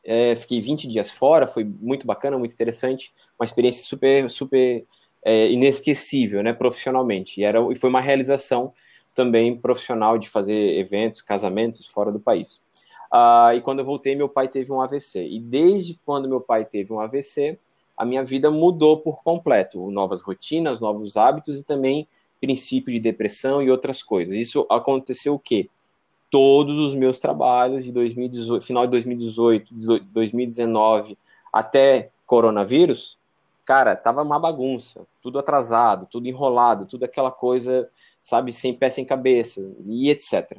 é, 0.03 0.35
fiquei 0.35 0.61
20 0.61 0.87
dias 0.87 1.11
fora, 1.11 1.47
foi 1.47 1.63
muito 1.63 2.07
bacana, 2.07 2.37
muito 2.37 2.53
interessante, 2.53 3.11
uma 3.39 3.45
experiência 3.45 3.83
super, 3.83 4.29
super 4.29 4.85
é, 5.23 5.51
inesquecível, 5.51 6.41
né? 6.43 6.53
Profissionalmente. 6.53 7.41
E, 7.41 7.43
era, 7.43 7.59
e 7.71 7.75
foi 7.75 7.89
uma 7.89 8.01
realização 8.01 8.71
também 9.13 9.57
profissional 9.57 10.17
de 10.17 10.29
fazer 10.29 10.77
eventos, 10.77 11.21
casamentos 11.21 11.85
fora 11.87 12.11
do 12.11 12.19
país. 12.19 12.61
Uh, 13.11 13.55
e 13.55 13.61
quando 13.61 13.79
eu 13.79 13.85
voltei, 13.85 14.15
meu 14.15 14.29
pai 14.29 14.47
teve 14.47 14.71
um 14.71 14.79
AVC. 14.79 15.27
E 15.27 15.39
desde 15.39 15.99
quando 16.05 16.29
meu 16.29 16.39
pai 16.39 16.63
teve 16.63 16.93
um 16.93 16.99
AVC, 16.99 17.59
a 17.99 18.05
minha 18.05 18.23
vida 18.23 18.49
mudou 18.49 19.01
por 19.01 19.21
completo. 19.21 19.91
Novas 19.91 20.21
rotinas, 20.21 20.79
novos 20.79 21.17
hábitos 21.17 21.59
e 21.59 21.65
também 21.65 22.07
princípio 22.39 22.93
de 22.93 22.99
depressão 22.99 23.61
e 23.61 23.69
outras 23.69 24.01
coisas. 24.01 24.37
Isso 24.37 24.65
aconteceu 24.69 25.33
o 25.33 25.39
quê? 25.39 25.69
Todos 26.31 26.77
os 26.77 26.95
meus 26.95 27.19
trabalhos 27.19 27.83
de 27.83 27.91
2018, 27.91 28.65
final 28.65 28.85
de 28.85 28.91
2018, 28.91 29.73
2019 30.13 31.17
até 31.51 32.09
coronavírus, 32.25 33.17
cara, 33.65 33.97
tava 33.97 34.23
uma 34.23 34.39
bagunça, 34.39 35.05
tudo 35.21 35.37
atrasado, 35.37 36.07
tudo 36.09 36.27
enrolado, 36.27 36.85
tudo 36.85 37.03
aquela 37.03 37.31
coisa, 37.31 37.89
sabe, 38.21 38.53
sem 38.53 38.73
pé 38.73 38.89
sem 38.89 39.03
cabeça 39.03 39.59
e 39.85 40.09
etc. 40.09 40.57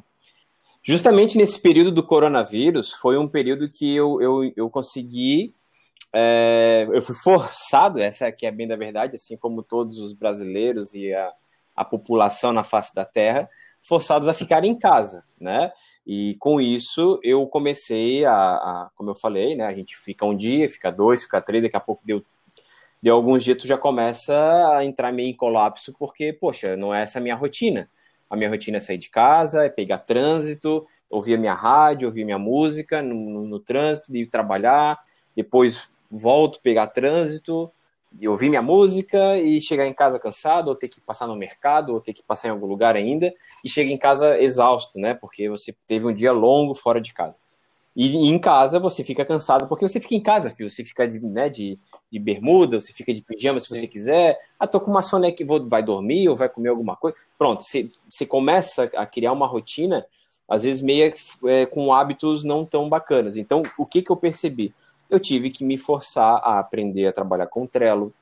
Justamente 0.83 1.39
nesse 1.39 1.59
período 1.59 1.91
do 1.91 2.03
coronavírus, 2.03 2.91
foi 2.91 3.17
um 3.17 3.27
período 3.27 3.67
que 3.67 3.95
eu, 3.95 4.21
eu, 4.21 4.53
eu 4.55 4.69
consegui 4.69 5.55
é, 6.13 6.87
eu 6.91 7.01
fui 7.01 7.15
forçado, 7.15 7.99
essa 7.99 8.27
aqui 8.27 8.45
é 8.45 8.51
bem 8.51 8.67
da 8.67 8.75
verdade, 8.75 9.15
assim 9.15 9.37
como 9.37 9.63
todos 9.63 9.97
os 9.97 10.13
brasileiros 10.13 10.93
e 10.93 11.13
a, 11.13 11.31
a 11.75 11.85
população 11.85 12.51
na 12.51 12.63
face 12.63 12.93
da 12.93 13.05
Terra, 13.05 13.49
forçados 13.81 14.27
a 14.27 14.33
ficar 14.33 14.63
em 14.63 14.77
casa, 14.77 15.23
né? 15.39 15.71
E 16.05 16.35
com 16.39 16.59
isso 16.59 17.19
eu 17.23 17.47
comecei 17.47 18.25
a, 18.25 18.33
a, 18.33 18.89
como 18.95 19.09
eu 19.09 19.15
falei, 19.15 19.55
né? 19.55 19.65
A 19.65 19.73
gente 19.73 19.97
fica 19.97 20.25
um 20.25 20.35
dia, 20.35 20.69
fica 20.69 20.91
dois, 20.91 21.23
fica 21.23 21.41
três, 21.41 21.63
daqui 21.63 21.77
a 21.77 21.79
pouco 21.79 22.01
deu, 22.05 22.23
deu 23.01 23.15
alguns 23.15 23.43
dias, 23.43 23.57
tu 23.57 23.65
já 23.65 23.77
começa 23.77 24.33
a 24.75 24.85
entrar 24.85 25.11
meio 25.11 25.29
em 25.29 25.35
colapso, 25.35 25.93
porque, 25.97 26.33
poxa, 26.33 26.75
não 26.75 26.93
é 26.93 27.03
essa 27.03 27.19
a 27.19 27.21
minha 27.21 27.35
rotina. 27.35 27.89
A 28.29 28.35
minha 28.35 28.49
rotina 28.49 28.77
é 28.77 28.79
sair 28.79 28.97
de 28.97 29.09
casa, 29.09 29.65
é 29.65 29.69
pegar 29.69 29.99
trânsito, 29.99 30.85
ouvir 31.09 31.33
a 31.33 31.37
minha 31.37 31.53
rádio, 31.53 32.07
ouvir 32.07 32.23
minha 32.23 32.39
música 32.39 33.01
no, 33.01 33.15
no, 33.15 33.47
no 33.47 33.59
trânsito, 33.59 34.15
ir 34.15 34.27
trabalhar, 34.27 34.99
depois 35.35 35.89
volto, 36.11 36.61
pegar 36.61 36.87
trânsito, 36.87 37.71
e 38.19 38.27
ouvir 38.27 38.49
minha 38.49 38.61
música 38.61 39.37
e 39.37 39.61
chegar 39.61 39.87
em 39.87 39.93
casa 39.93 40.19
cansado, 40.19 40.67
ou 40.67 40.75
ter 40.75 40.89
que 40.89 40.99
passar 40.99 41.27
no 41.27 41.35
mercado, 41.35 41.93
ou 41.93 42.01
ter 42.01 42.13
que 42.13 42.23
passar 42.23 42.49
em 42.49 42.51
algum 42.51 42.67
lugar 42.67 42.95
ainda, 42.95 43.33
e 43.63 43.69
chega 43.69 43.89
em 43.89 43.97
casa 43.97 44.37
exausto, 44.37 44.99
né? 44.99 45.13
Porque 45.13 45.47
você 45.49 45.73
teve 45.87 46.05
um 46.05 46.13
dia 46.13 46.33
longo 46.33 46.73
fora 46.73 46.99
de 46.99 47.13
casa. 47.13 47.37
E, 47.95 48.29
em 48.29 48.39
casa 48.39 48.79
você 48.79 49.03
fica 49.03 49.25
cansado, 49.25 49.67
porque 49.67 49.87
você 49.87 49.99
fica 49.99 50.15
em 50.15 50.21
casa, 50.21 50.49
filho. 50.49 50.69
Você 50.69 50.83
fica 50.83 51.07
de, 51.07 51.19
né, 51.19 51.49
de, 51.49 51.77
de 52.11 52.19
bermuda, 52.19 52.79
você 52.79 52.93
fica 52.93 53.13
de 53.13 53.21
pijama 53.21 53.59
se 53.59 53.67
Sim. 53.67 53.75
você 53.75 53.87
quiser. 53.87 54.39
Ah, 54.59 54.67
tô 54.67 54.79
com 54.79 54.89
uma 54.89 55.01
soneca, 55.01 55.45
vou, 55.45 55.67
vai 55.67 55.83
dormir 55.83 56.29
ou 56.29 56.35
vai 56.35 56.49
comer 56.49 56.69
alguma 56.69 56.95
coisa. 56.95 57.17
Pronto, 57.37 57.63
você, 57.63 57.89
você 58.07 58.25
começa 58.25 58.89
a 58.95 59.05
criar 59.05 59.33
uma 59.33 59.47
rotina, 59.47 60.05
às 60.49 60.63
vezes 60.63 60.81
meio 60.81 61.13
é, 61.45 61.65
com 61.65 61.93
hábitos 61.93 62.43
não 62.43 62.65
tão 62.65 62.87
bacanas. 62.87 63.35
Então, 63.35 63.61
o 63.77 63.85
que, 63.85 64.01
que 64.01 64.11
eu 64.11 64.17
percebi? 64.17 64.73
Eu 65.11 65.19
tive 65.19 65.51
que 65.51 65.65
me 65.65 65.77
forçar 65.77 66.37
a 66.37 66.57
aprender 66.57 67.05
a 67.05 67.11
trabalhar 67.11 67.47
com 67.47 67.67
Trello, 67.67 68.13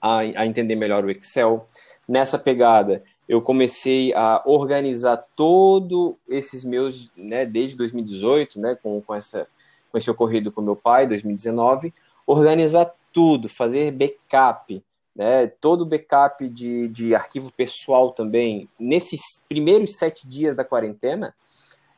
a, 0.00 0.18
a 0.18 0.46
entender 0.46 0.76
melhor 0.76 1.02
o 1.02 1.10
Excel. 1.10 1.66
Nessa 2.06 2.38
pegada, 2.38 3.02
eu 3.26 3.40
comecei 3.40 4.12
a 4.12 4.42
organizar 4.44 5.16
todo 5.34 6.18
esses 6.28 6.62
meus, 6.62 7.08
né, 7.16 7.46
desde 7.46 7.74
2018, 7.74 8.60
né, 8.60 8.76
com, 8.82 9.00
com, 9.00 9.14
essa, 9.14 9.48
com 9.90 9.96
esse 9.96 10.10
ocorrido 10.10 10.52
com 10.52 10.60
meu 10.60 10.76
pai, 10.76 11.06
2019, 11.06 11.94
organizar 12.26 12.92
tudo, 13.10 13.48
fazer 13.48 13.90
backup, 13.90 14.84
né, 15.16 15.46
todo 15.46 15.86
backup 15.86 16.46
de, 16.50 16.88
de 16.88 17.14
arquivo 17.14 17.50
pessoal 17.50 18.12
também. 18.12 18.68
Nesses 18.78 19.20
primeiros 19.48 19.96
sete 19.96 20.28
dias 20.28 20.54
da 20.54 20.64
quarentena, 20.64 21.34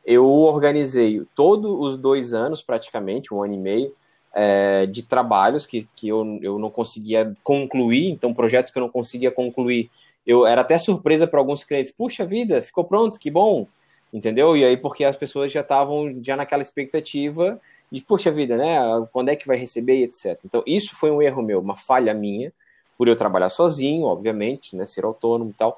eu 0.05 0.25
organizei 0.25 1.25
todos 1.35 1.71
os 1.71 1.97
dois 1.97 2.33
anos, 2.33 2.61
praticamente, 2.61 3.33
um 3.33 3.43
ano 3.43 3.53
e 3.53 3.57
meio, 3.57 3.95
é, 4.33 4.85
de 4.87 5.03
trabalhos 5.03 5.65
que, 5.65 5.87
que 5.95 6.07
eu, 6.07 6.39
eu 6.41 6.57
não 6.57 6.69
conseguia 6.69 7.31
concluir, 7.43 8.09
então 8.09 8.33
projetos 8.33 8.71
que 8.71 8.77
eu 8.77 8.81
não 8.81 8.89
conseguia 8.89 9.31
concluir. 9.31 9.89
Eu 10.25 10.47
era 10.47 10.61
até 10.61 10.77
surpresa 10.77 11.27
para 11.27 11.39
alguns 11.39 11.63
clientes, 11.63 11.91
puxa 11.91 12.25
vida, 12.25 12.61
ficou 12.61 12.83
pronto, 12.83 13.19
que 13.19 13.29
bom, 13.29 13.67
entendeu? 14.11 14.57
E 14.57 14.63
aí 14.63 14.77
porque 14.77 15.03
as 15.03 15.17
pessoas 15.17 15.51
já 15.51 15.61
estavam 15.61 16.15
já 16.23 16.35
naquela 16.35 16.61
expectativa 16.61 17.59
de, 17.91 18.01
puxa 18.01 18.31
vida, 18.31 18.57
né, 18.57 18.79
quando 19.11 19.29
é 19.29 19.35
que 19.35 19.45
vai 19.45 19.57
receber 19.57 19.97
e 19.97 20.03
etc. 20.03 20.39
Então 20.45 20.63
isso 20.65 20.95
foi 20.95 21.11
um 21.11 21.21
erro 21.21 21.43
meu, 21.43 21.59
uma 21.59 21.75
falha 21.75 22.13
minha, 22.13 22.51
por 22.97 23.07
eu 23.07 23.15
trabalhar 23.15 23.49
sozinho, 23.49 24.05
obviamente, 24.05 24.75
né, 24.75 24.85
ser 24.85 25.05
autônomo 25.05 25.51
e 25.51 25.53
tal. 25.53 25.77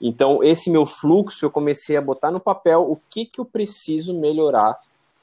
Então 0.00 0.44
esse 0.44 0.70
meu 0.70 0.86
fluxo 0.86 1.44
eu 1.44 1.50
comecei 1.50 1.96
a 1.96 2.02
botar 2.02 2.30
no 2.30 2.38
papel 2.38 2.82
o 2.82 3.00
que 3.10 3.24
que 3.24 3.40
eu 3.40 3.44
preciso 3.44 4.14
melhorar 4.14 4.78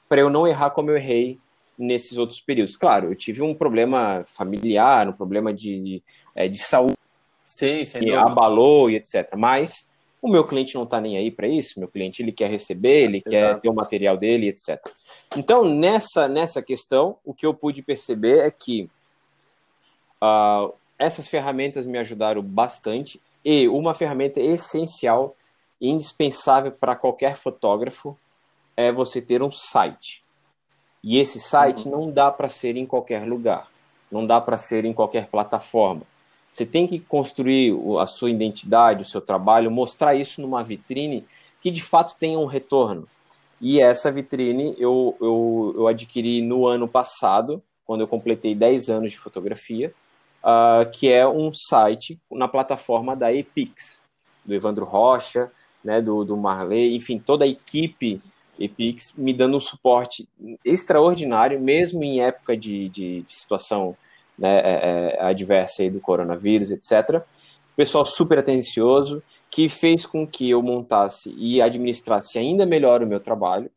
para 0.08 0.20
eu 0.20 0.28
não 0.28 0.46
errar 0.46 0.70
como 0.70 0.90
eu 0.90 0.96
errei 0.96 1.38
nesses 1.78 2.18
outros 2.18 2.40
períodos. 2.40 2.76
Claro, 2.76 3.10
eu 3.10 3.16
tive 3.16 3.42
um 3.42 3.54
problema 3.54 4.24
familiar, 4.28 5.08
um 5.08 5.12
problema 5.12 5.52
de, 5.52 5.80
de, 5.80 6.02
é, 6.34 6.48
de 6.48 6.58
saúde 6.58 6.96
Sim, 7.44 7.82
que 7.84 8.12
abalou 8.12 8.90
e 8.90 8.96
etc. 8.96 9.34
Mas 9.36 9.88
o 10.22 10.28
meu 10.28 10.44
cliente 10.44 10.74
não 10.74 10.84
está 10.84 11.00
nem 11.00 11.18
aí 11.18 11.30
para 11.30 11.46
isso. 11.46 11.78
Meu 11.78 11.88
cliente 11.88 12.22
ele 12.22 12.32
quer 12.32 12.48
receber, 12.48 13.04
ele 13.04 13.22
Exato. 13.26 13.30
quer 13.30 13.60
ter 13.60 13.68
o 13.68 13.74
material 13.74 14.16
dele, 14.16 14.48
etc. 14.48 14.80
Então 15.36 15.64
nessa 15.64 16.26
nessa 16.26 16.62
questão, 16.62 17.18
o 17.24 17.34
que 17.34 17.44
eu 17.44 17.52
pude 17.52 17.82
perceber 17.82 18.46
é 18.46 18.50
que 18.50 18.88
uh, 20.22 20.72
essas 20.98 21.28
ferramentas 21.28 21.84
me 21.84 21.98
ajudaram 21.98 22.42
bastante 22.42 23.20
e 23.44 23.68
uma 23.68 23.92
ferramenta 23.92 24.40
essencial, 24.40 25.36
indispensável 25.78 26.72
para 26.72 26.96
qualquer 26.96 27.36
fotógrafo 27.36 28.16
é 28.74 28.90
você 28.90 29.20
ter 29.20 29.42
um 29.42 29.50
site. 29.50 30.23
E 31.04 31.18
esse 31.18 31.38
site 31.38 31.86
uhum. 31.86 31.90
não 31.90 32.10
dá 32.10 32.30
para 32.30 32.48
ser 32.48 32.78
em 32.78 32.86
qualquer 32.86 33.28
lugar, 33.28 33.68
não 34.10 34.26
dá 34.26 34.40
para 34.40 34.56
ser 34.56 34.86
em 34.86 34.92
qualquer 34.94 35.26
plataforma. 35.26 36.00
Você 36.50 36.64
tem 36.64 36.86
que 36.86 36.98
construir 36.98 37.76
a 38.00 38.06
sua 38.06 38.30
identidade, 38.30 39.02
o 39.02 39.04
seu 39.04 39.20
trabalho, 39.20 39.70
mostrar 39.70 40.14
isso 40.14 40.40
numa 40.40 40.64
vitrine 40.64 41.26
que 41.60 41.70
de 41.70 41.82
fato 41.82 42.16
tenha 42.18 42.38
um 42.38 42.46
retorno. 42.46 43.06
E 43.60 43.80
essa 43.80 44.10
vitrine 44.10 44.74
eu, 44.78 45.14
eu, 45.20 45.74
eu 45.76 45.88
adquiri 45.88 46.40
no 46.40 46.66
ano 46.66 46.88
passado, 46.88 47.62
quando 47.84 48.00
eu 48.00 48.08
completei 48.08 48.54
10 48.54 48.88
anos 48.88 49.10
de 49.10 49.18
fotografia, 49.18 49.92
uh, 50.42 50.90
que 50.90 51.12
é 51.12 51.26
um 51.28 51.52
site 51.52 52.18
na 52.30 52.48
plataforma 52.48 53.14
da 53.14 53.32
Epix, 53.32 54.00
do 54.44 54.54
Evandro 54.54 54.84
Rocha, 54.86 55.50
né, 55.82 56.00
do, 56.00 56.24
do 56.24 56.36
Marley, 56.36 56.94
enfim, 56.94 57.18
toda 57.18 57.44
a 57.44 57.48
equipe 57.48 58.22
Epix 58.58 59.12
me 59.16 59.32
dando 59.32 59.56
um 59.56 59.60
suporte 59.60 60.28
extraordinário, 60.64 61.60
mesmo 61.60 62.02
em 62.02 62.20
época 62.20 62.56
de, 62.56 62.88
de, 62.88 63.22
de 63.22 63.34
situação 63.34 63.96
né, 64.38 64.58
é, 64.58 65.16
é, 65.18 65.22
adversa 65.22 65.88
do 65.90 66.00
coronavírus, 66.00 66.70
etc. 66.70 67.22
Pessoal 67.76 68.04
super 68.04 68.38
atencioso, 68.38 69.22
que 69.50 69.68
fez 69.68 70.04
com 70.06 70.26
que 70.26 70.50
eu 70.50 70.62
montasse 70.62 71.34
e 71.36 71.62
administrasse 71.62 72.38
ainda 72.38 72.66
melhor 72.66 73.02
o 73.02 73.06
meu 73.06 73.20
trabalho, 73.20 73.70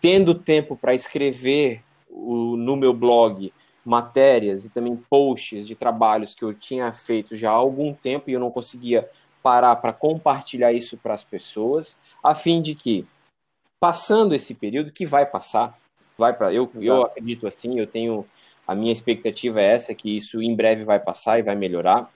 tendo 0.00 0.34
tempo 0.34 0.76
para 0.76 0.94
escrever 0.94 1.82
o, 2.08 2.56
no 2.56 2.76
meu 2.76 2.92
blog 2.92 3.52
matérias 3.84 4.64
e 4.64 4.70
também 4.70 4.96
posts 4.96 5.66
de 5.66 5.74
trabalhos 5.74 6.34
que 6.34 6.44
eu 6.44 6.52
tinha 6.52 6.92
feito 6.92 7.36
já 7.36 7.50
há 7.50 7.54
algum 7.54 7.94
tempo 7.94 8.28
e 8.28 8.34
eu 8.34 8.40
não 8.40 8.50
conseguia 8.50 9.08
parar 9.42 9.74
para 9.76 9.92
compartilhar 9.92 10.72
isso 10.72 10.96
para 10.98 11.14
as 11.14 11.24
pessoas, 11.24 11.96
a 12.22 12.34
fim 12.34 12.60
de 12.60 12.74
que, 12.74 13.06
passando 13.80 14.34
esse 14.34 14.54
período, 14.54 14.92
que 14.92 15.04
vai 15.04 15.26
passar, 15.26 15.76
vai 16.16 16.32
para 16.32 16.52
eu, 16.52 16.70
eu 16.80 17.02
acredito 17.02 17.48
assim, 17.48 17.80
eu 17.80 17.86
tenho 17.86 18.26
a 18.66 18.74
minha 18.74 18.92
expectativa 18.92 19.60
é 19.60 19.64
essa 19.64 19.94
que 19.94 20.16
isso 20.16 20.40
em 20.40 20.54
breve 20.54 20.84
vai 20.84 21.00
passar 21.00 21.40
e 21.40 21.42
vai 21.42 21.56
melhorar 21.56 22.08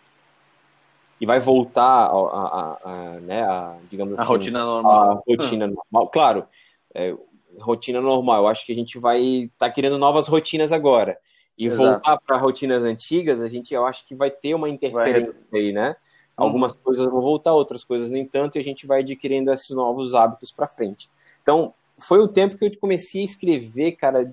e 1.21 1.27
vai 1.27 1.41
voltar 1.41 1.83
a, 1.83 2.11
a, 2.11 2.79
a, 2.85 3.21
né, 3.21 3.43
a 3.43 3.77
digamos 3.91 4.19
a 4.19 4.23
assim, 4.23 4.31
rotina 4.31 4.65
normal. 4.65 5.11
A 5.11 5.23
rotina 5.27 5.67
normal. 5.67 6.09
Claro, 6.09 6.47
é, 6.95 7.17
rotina 7.59 8.01
normal. 8.01 8.43
Eu 8.43 8.49
acho 8.49 8.67
que 8.67 8.73
a 8.73 8.75
gente 8.75 8.99
vai 8.99 9.21
estar 9.21 9.69
tá 9.69 9.73
criando 9.73 9.99
novas 9.99 10.27
rotinas 10.27 10.71
agora. 10.71 11.19
E 11.57 11.67
Exato. 11.67 11.83
voltar 11.83 12.19
para 12.19 12.37
rotinas 12.37 12.83
antigas, 12.83 13.41
a 13.41 13.49
gente 13.49 13.73
eu 13.73 13.87
acho 13.87 14.05
que 14.07 14.15
vai 14.15 14.31
ter 14.31 14.55
uma 14.55 14.69
interferência 14.69 15.35
vai... 15.51 15.61
aí, 15.61 15.73
né? 15.73 15.97
Algumas 16.37 16.73
uhum. 16.73 16.79
coisas 16.83 17.07
vão 17.07 17.21
voltar, 17.21 17.53
outras 17.53 17.85
coisas 17.85 18.11
nem 18.11 18.27
tanto, 18.27 18.59
e 18.59 18.61
a 18.61 18.65
gente 18.65 18.87
vai 18.87 19.01
adquirindo 19.01 19.53
esses 19.53 19.71
novos 19.71 20.15
hábitos 20.15 20.51
para 20.51 20.67
frente. 20.67 21.09
Então, 21.45 21.75
foi 21.99 22.21
o 22.21 22.27
tempo 22.27 22.57
que 22.57 22.65
eu 22.65 22.79
comecei 22.81 23.21
a 23.21 23.27
escrever, 23.27 23.93
cara, 23.93 24.27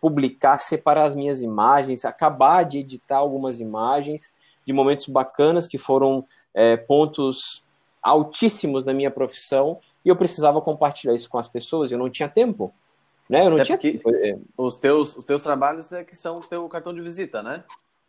publicar, 0.00 0.58
separar 0.58 1.04
as 1.04 1.14
minhas 1.14 1.40
imagens, 1.40 2.04
acabar 2.04 2.64
de 2.64 2.78
editar 2.78 3.18
algumas 3.18 3.60
imagens 3.60 4.34
de 4.66 4.72
momentos 4.72 5.06
bacanas 5.06 5.68
que 5.68 5.78
foram 5.78 6.24
é, 6.52 6.76
pontos 6.76 7.64
altíssimos 8.02 8.84
na 8.84 8.92
minha 8.92 9.10
profissão 9.10 9.78
e 10.04 10.08
eu 10.08 10.16
precisava 10.16 10.60
compartilhar 10.60 11.14
isso 11.14 11.30
com 11.30 11.38
as 11.38 11.48
pessoas. 11.48 11.92
Eu 11.92 11.98
não 11.98 12.10
tinha 12.10 12.28
tempo, 12.28 12.74
né? 13.30 13.46
Eu 13.46 13.50
não 13.50 13.58
é 13.60 13.64
tinha 13.64 13.78
tempo. 13.78 14.10
É. 14.12 14.36
Os 14.58 14.76
teus, 14.76 15.16
os 15.16 15.24
teus 15.24 15.42
trabalhos 15.42 15.92
é 15.92 16.02
que 16.02 16.16
são 16.16 16.38
o 16.38 16.40
teu 16.40 16.68
cartão 16.68 16.92
de 16.92 17.00
visita, 17.00 17.42
né? 17.42 17.62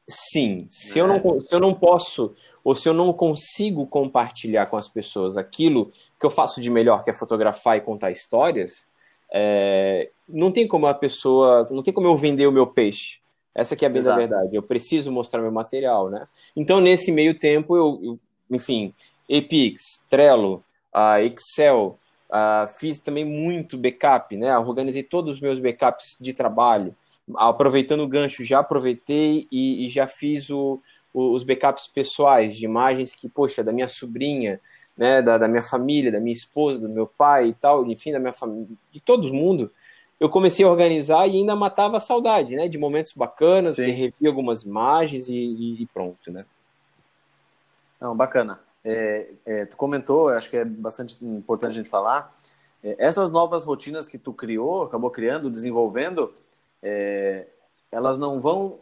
Sim. 0.07 0.67
Se, 0.69 0.99
é. 0.99 1.01
eu 1.01 1.07
não, 1.07 1.41
se 1.41 1.53
eu 1.53 1.59
não 1.59 1.73
posso 1.73 2.33
ou 2.63 2.75
se 2.75 2.87
eu 2.87 2.93
não 2.93 3.13
consigo 3.13 3.85
compartilhar 3.85 4.67
com 4.67 4.77
as 4.77 4.87
pessoas 4.87 5.37
aquilo 5.37 5.91
que 6.19 6.25
eu 6.25 6.29
faço 6.29 6.61
de 6.61 6.69
melhor, 6.69 7.03
que 7.03 7.09
é 7.09 7.13
fotografar 7.13 7.77
e 7.77 7.81
contar 7.81 8.11
histórias, 8.11 8.87
é, 9.31 10.09
não 10.27 10.51
tem 10.51 10.67
como 10.67 10.87
a 10.87 10.93
pessoa, 10.93 11.65
não 11.71 11.83
tem 11.83 11.93
como 11.93 12.07
eu 12.07 12.15
vender 12.15 12.47
o 12.47 12.51
meu 12.51 12.67
peixe. 12.67 13.19
Essa 13.53 13.75
que 13.75 13.85
é 13.85 13.87
a 13.87 13.91
bem 13.91 14.03
da 14.03 14.15
verdade. 14.15 14.55
Eu 14.55 14.61
preciso 14.61 15.11
mostrar 15.11 15.41
meu 15.41 15.51
material, 15.51 16.09
né? 16.09 16.27
Então, 16.55 16.79
nesse 16.79 17.11
meio 17.11 17.37
tempo, 17.37 17.75
eu, 17.75 17.99
eu 18.03 18.19
enfim, 18.51 18.93
Epix, 19.27 20.03
Trello, 20.09 20.63
uh, 20.93 21.19
Excel, 21.19 21.97
uh, 22.29 22.67
fiz 22.67 22.99
também 22.99 23.25
muito 23.25 23.77
backup, 23.77 24.37
né? 24.37 24.55
Organizei 24.57 25.03
todos 25.03 25.35
os 25.35 25.41
meus 25.41 25.59
backups 25.59 26.17
de 26.19 26.33
trabalho. 26.33 26.95
Aproveitando 27.35 28.01
o 28.01 28.07
gancho, 28.07 28.43
já 28.43 28.59
aproveitei 28.59 29.47
e, 29.51 29.85
e 29.85 29.89
já 29.89 30.07
fiz 30.07 30.49
o, 30.49 30.81
o, 31.13 31.31
os 31.31 31.43
backups 31.43 31.87
pessoais 31.87 32.55
de 32.55 32.65
imagens 32.65 33.13
que, 33.13 33.27
poxa, 33.27 33.63
da 33.63 33.71
minha 33.71 33.87
sobrinha, 33.87 34.59
né, 34.97 35.21
da, 35.21 35.37
da 35.37 35.47
minha 35.47 35.63
família, 35.63 36.11
da 36.11 36.19
minha 36.19 36.33
esposa, 36.33 36.79
do 36.79 36.89
meu 36.89 37.05
pai 37.05 37.49
e 37.49 37.53
tal, 37.53 37.85
enfim, 37.85 38.11
da 38.11 38.19
minha 38.19 38.33
família, 38.33 38.67
de 38.91 38.99
todo 38.99 39.33
mundo 39.33 39.71
eu 40.19 40.29
comecei 40.29 40.65
a 40.65 40.69
organizar 40.69 41.27
e 41.27 41.37
ainda 41.37 41.55
matava 41.55 41.97
a 41.97 42.01
saudade, 42.01 42.55
né? 42.55 42.67
De 42.67 42.77
momentos 42.77 43.13
bacanas, 43.13 43.75
Sim. 43.75 43.91
revi 43.91 44.27
algumas 44.27 44.63
imagens 44.63 45.27
e, 45.27 45.33
e, 45.79 45.85
pronto, 45.93 46.31
né? 46.31 46.43
Não, 48.01 48.15
bacana. 48.15 48.59
É, 48.83 49.29
é, 49.45 49.65
tu 49.65 49.77
comentou, 49.77 50.29
acho 50.29 50.49
que 50.49 50.57
é 50.57 50.65
bastante 50.65 51.23
importante 51.23 51.71
a 51.71 51.75
gente 51.75 51.89
falar, 51.89 52.35
é, 52.83 52.95
essas 52.97 53.31
novas 53.31 53.63
rotinas 53.63 54.07
que 54.07 54.17
tu 54.17 54.33
criou, 54.33 54.83
acabou 54.83 55.11
criando, 55.11 55.49
desenvolvendo, 55.49 56.33
é, 56.81 57.45
elas 57.91 58.19
não 58.19 58.39
vão 58.39 58.79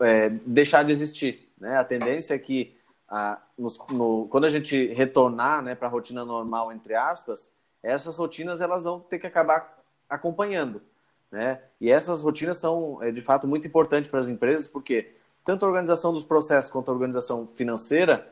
é, 0.00 0.30
deixar 0.44 0.84
de 0.84 0.92
existir, 0.92 1.48
né? 1.58 1.76
A 1.76 1.84
tendência 1.84 2.34
é 2.34 2.38
que 2.38 2.76
a, 3.08 3.38
nos, 3.56 3.78
no, 3.90 4.26
quando 4.28 4.44
a 4.44 4.50
gente 4.50 4.86
retornar 4.88 5.62
né, 5.62 5.74
para 5.74 5.88
a 5.88 5.90
rotina 5.90 6.24
normal, 6.24 6.72
entre 6.72 6.94
aspas, 6.94 7.50
essas 7.82 8.16
rotinas 8.16 8.60
elas 8.60 8.84
vão 8.84 9.00
ter 9.00 9.18
que 9.18 9.26
acabar 9.26 9.78
acompanhando. 10.08 10.82
Né? 11.30 11.60
E 11.80 11.90
essas 11.90 12.20
rotinas 12.20 12.58
são, 12.58 13.02
é, 13.02 13.10
de 13.10 13.20
fato, 13.20 13.46
muito 13.46 13.66
importantes 13.66 14.10
para 14.10 14.20
as 14.20 14.28
empresas, 14.28 14.66
porque 14.66 15.12
tanto 15.44 15.64
a 15.64 15.68
organização 15.68 16.12
dos 16.12 16.24
processos 16.24 16.70
quanto 16.70 16.90
a 16.90 16.94
organização 16.94 17.46
financeira, 17.46 18.28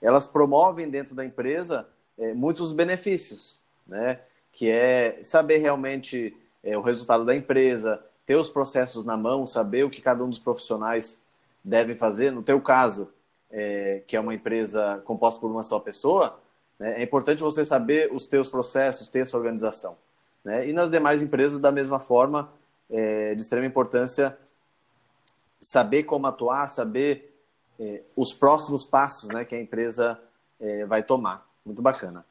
elas 0.00 0.26
promovem 0.26 0.88
dentro 0.88 1.14
da 1.14 1.24
empresa 1.24 1.86
é, 2.18 2.34
muitos 2.34 2.72
benefícios, 2.72 3.58
né? 3.86 4.20
que 4.52 4.68
é 4.70 5.18
saber 5.22 5.58
realmente 5.58 6.36
é, 6.62 6.76
o 6.76 6.82
resultado 6.82 7.24
da 7.24 7.34
empresa, 7.34 8.04
ter 8.30 8.36
os 8.36 8.48
processos 8.48 9.04
na 9.04 9.16
mão, 9.16 9.44
saber 9.44 9.82
o 9.82 9.90
que 9.90 10.00
cada 10.00 10.22
um 10.22 10.30
dos 10.30 10.38
profissionais 10.38 11.20
devem 11.64 11.96
fazer. 11.96 12.30
No 12.30 12.44
teu 12.44 12.60
caso, 12.60 13.08
é, 13.50 14.04
que 14.06 14.16
é 14.16 14.20
uma 14.20 14.32
empresa 14.32 15.02
composta 15.04 15.40
por 15.40 15.50
uma 15.50 15.64
só 15.64 15.80
pessoa, 15.80 16.38
né, 16.78 17.00
é 17.00 17.02
importante 17.02 17.42
você 17.42 17.64
saber 17.64 18.08
os 18.14 18.28
teus 18.28 18.48
processos, 18.48 19.08
ter 19.08 19.22
essa 19.22 19.36
organização. 19.36 19.96
Né? 20.44 20.68
E 20.68 20.72
nas 20.72 20.92
demais 20.92 21.20
empresas, 21.20 21.58
da 21.58 21.72
mesma 21.72 21.98
forma, 21.98 22.48
é 22.88 23.34
de 23.34 23.42
extrema 23.42 23.66
importância 23.66 24.38
saber 25.60 26.04
como 26.04 26.28
atuar, 26.28 26.68
saber 26.68 27.36
é, 27.80 28.02
os 28.14 28.32
próximos 28.32 28.86
passos 28.86 29.28
né, 29.30 29.44
que 29.44 29.56
a 29.56 29.60
empresa 29.60 30.16
é, 30.60 30.84
vai 30.84 31.02
tomar. 31.02 31.44
Muito 31.66 31.82
bacana. 31.82 32.24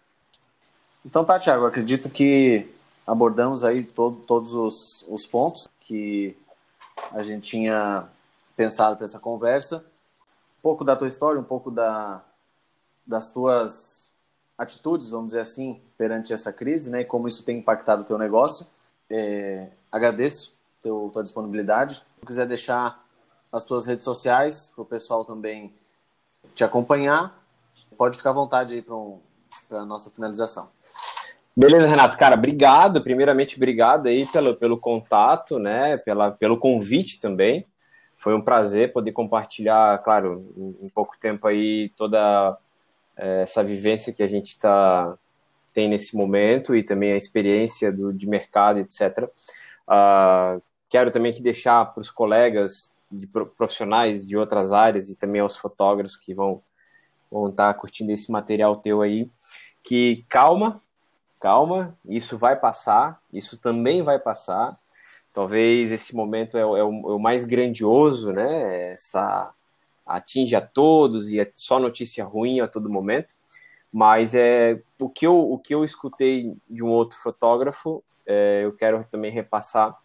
Então 1.06 1.26
tá, 1.26 1.38
Thiago, 1.38 1.66
acredito 1.66 2.10
que 2.10 2.70
abordamos 3.10 3.64
aí 3.64 3.84
todo, 3.84 4.18
todos 4.18 4.54
os, 4.54 5.04
os 5.10 5.26
pontos 5.26 5.68
que 5.80 6.38
a 7.12 7.24
gente 7.24 7.50
tinha 7.50 8.08
pensado 8.56 8.96
para 8.96 9.06
essa 9.06 9.18
conversa. 9.18 9.78
Um 10.60 10.62
pouco 10.62 10.84
da 10.84 10.96
tua 10.96 11.08
história, 11.08 11.42
um 11.42 11.44
pouco 11.44 11.72
da, 11.72 12.24
das 13.08 13.32
tuas 13.32 14.14
atitudes, 14.56 15.10
vamos 15.10 15.28
dizer 15.28 15.40
assim, 15.40 15.82
perante 15.98 16.34
essa 16.34 16.54
crise, 16.54 16.92
né? 16.92 17.02
E 17.02 17.06
como 17.06 17.28
isso 17.28 17.42
tem 17.42 17.58
impactado 17.58 18.04
o 18.04 18.06
teu 18.06 18.18
negócio. 18.18 18.68
É, 19.10 19.72
agradeço 19.92 20.56
teu, 20.84 21.10
tua 21.12 21.24
disponibilidade. 21.24 21.96
Se 21.96 22.26
quiser 22.28 22.46
deixar 22.46 23.04
as 23.52 23.64
tuas 23.64 23.88
redes 23.88 24.04
sociais 24.04 24.72
para 24.76 24.84
o 24.84 24.86
pessoal 24.86 25.26
também 25.26 25.74
te 26.54 26.64
acompanhar, 26.64 27.44
pode 27.98 28.18
ficar 28.18 28.30
à 28.30 28.34
vontade 28.34 28.76
aí 28.76 28.84
para 28.84 28.96
um, 28.96 29.20
a 29.72 29.84
nossa 29.84 30.12
finalização. 30.12 30.70
Beleza, 31.60 31.90
Renato. 31.90 32.18
Cara, 32.18 32.36
obrigado. 32.36 33.04
Primeiramente, 33.04 33.58
obrigado 33.58 34.08
aí 34.08 34.26
pelo, 34.28 34.56
pelo 34.56 34.78
contato, 34.78 35.60
né? 35.60 35.98
Pela, 35.98 36.32
pelo 36.32 36.58
convite 36.58 37.20
também. 37.20 37.68
Foi 38.16 38.34
um 38.34 38.42
prazer 38.42 38.94
poder 38.94 39.12
compartilhar, 39.12 39.98
claro, 40.02 40.42
em, 40.56 40.86
em 40.86 40.90
pouco 40.90 41.18
tempo 41.20 41.46
aí 41.46 41.90
toda 41.98 42.58
é, 43.18 43.42
essa 43.42 43.62
vivência 43.62 44.14
que 44.14 44.24
a 44.24 44.28
gente 44.30 44.58
tá, 44.58 45.18
tem 45.74 45.90
nesse 45.90 46.16
momento 46.16 46.74
e 46.74 46.82
também 46.82 47.12
a 47.12 47.18
experiência 47.18 47.92
do, 47.92 48.14
de 48.14 48.26
mercado, 48.26 48.80
etc. 48.80 49.26
Uh, 49.26 49.30
ah, 49.90 50.58
quero 50.88 51.12
também 51.12 51.34
que 51.34 51.42
deixar 51.42 51.84
para 51.94 52.00
os 52.00 52.10
colegas 52.10 52.90
de 53.12 53.28
profissionais 53.28 54.26
de 54.26 54.38
outras 54.38 54.72
áreas 54.72 55.10
e 55.10 55.16
também 55.18 55.42
aos 55.42 55.58
fotógrafos 55.58 56.16
que 56.16 56.34
vão 56.34 56.62
vão 57.30 57.50
estar 57.50 57.74
tá 57.74 57.78
curtindo 57.78 58.14
esse 58.14 58.32
material 58.32 58.78
teu 58.78 59.02
aí, 59.02 59.30
que 59.84 60.26
calma, 60.30 60.82
calma, 61.40 61.98
isso 62.06 62.38
vai 62.38 62.56
passar, 62.56 63.22
isso 63.32 63.58
também 63.58 64.02
vai 64.02 64.20
passar. 64.20 64.78
Talvez 65.34 65.92
esse 65.92 66.16
momento 66.16 66.58
é, 66.58 66.62
é, 66.62 66.66
o, 66.66 66.76
é 66.78 66.84
o, 66.84 67.20
mais 67.20 67.46
grandioso, 67.46 68.34
né? 68.34 68.92
Essa 68.92 69.54
atinge 70.06 70.56
a 70.56 70.62
todos 70.62 71.32
e 71.32 71.40
é 71.40 71.52
só 71.56 71.80
notícia 71.80 72.26
ruim 72.26 72.60
a 72.60 72.68
todo 72.68 72.90
momento. 72.90 73.34
Mas 73.92 74.36
é 74.36 74.82
o 75.00 75.10
que 75.10 75.26
eu, 75.26 75.38
o 75.38 75.58
que 75.58 75.74
eu 75.74 75.84
escutei 75.84 76.54
de 76.70 76.84
um 76.84 76.90
outro 76.90 77.18
fotógrafo, 77.18 78.04
é, 78.26 78.62
eu 78.64 78.74
quero 78.74 79.04
também 79.06 79.32
repassar 79.32 79.98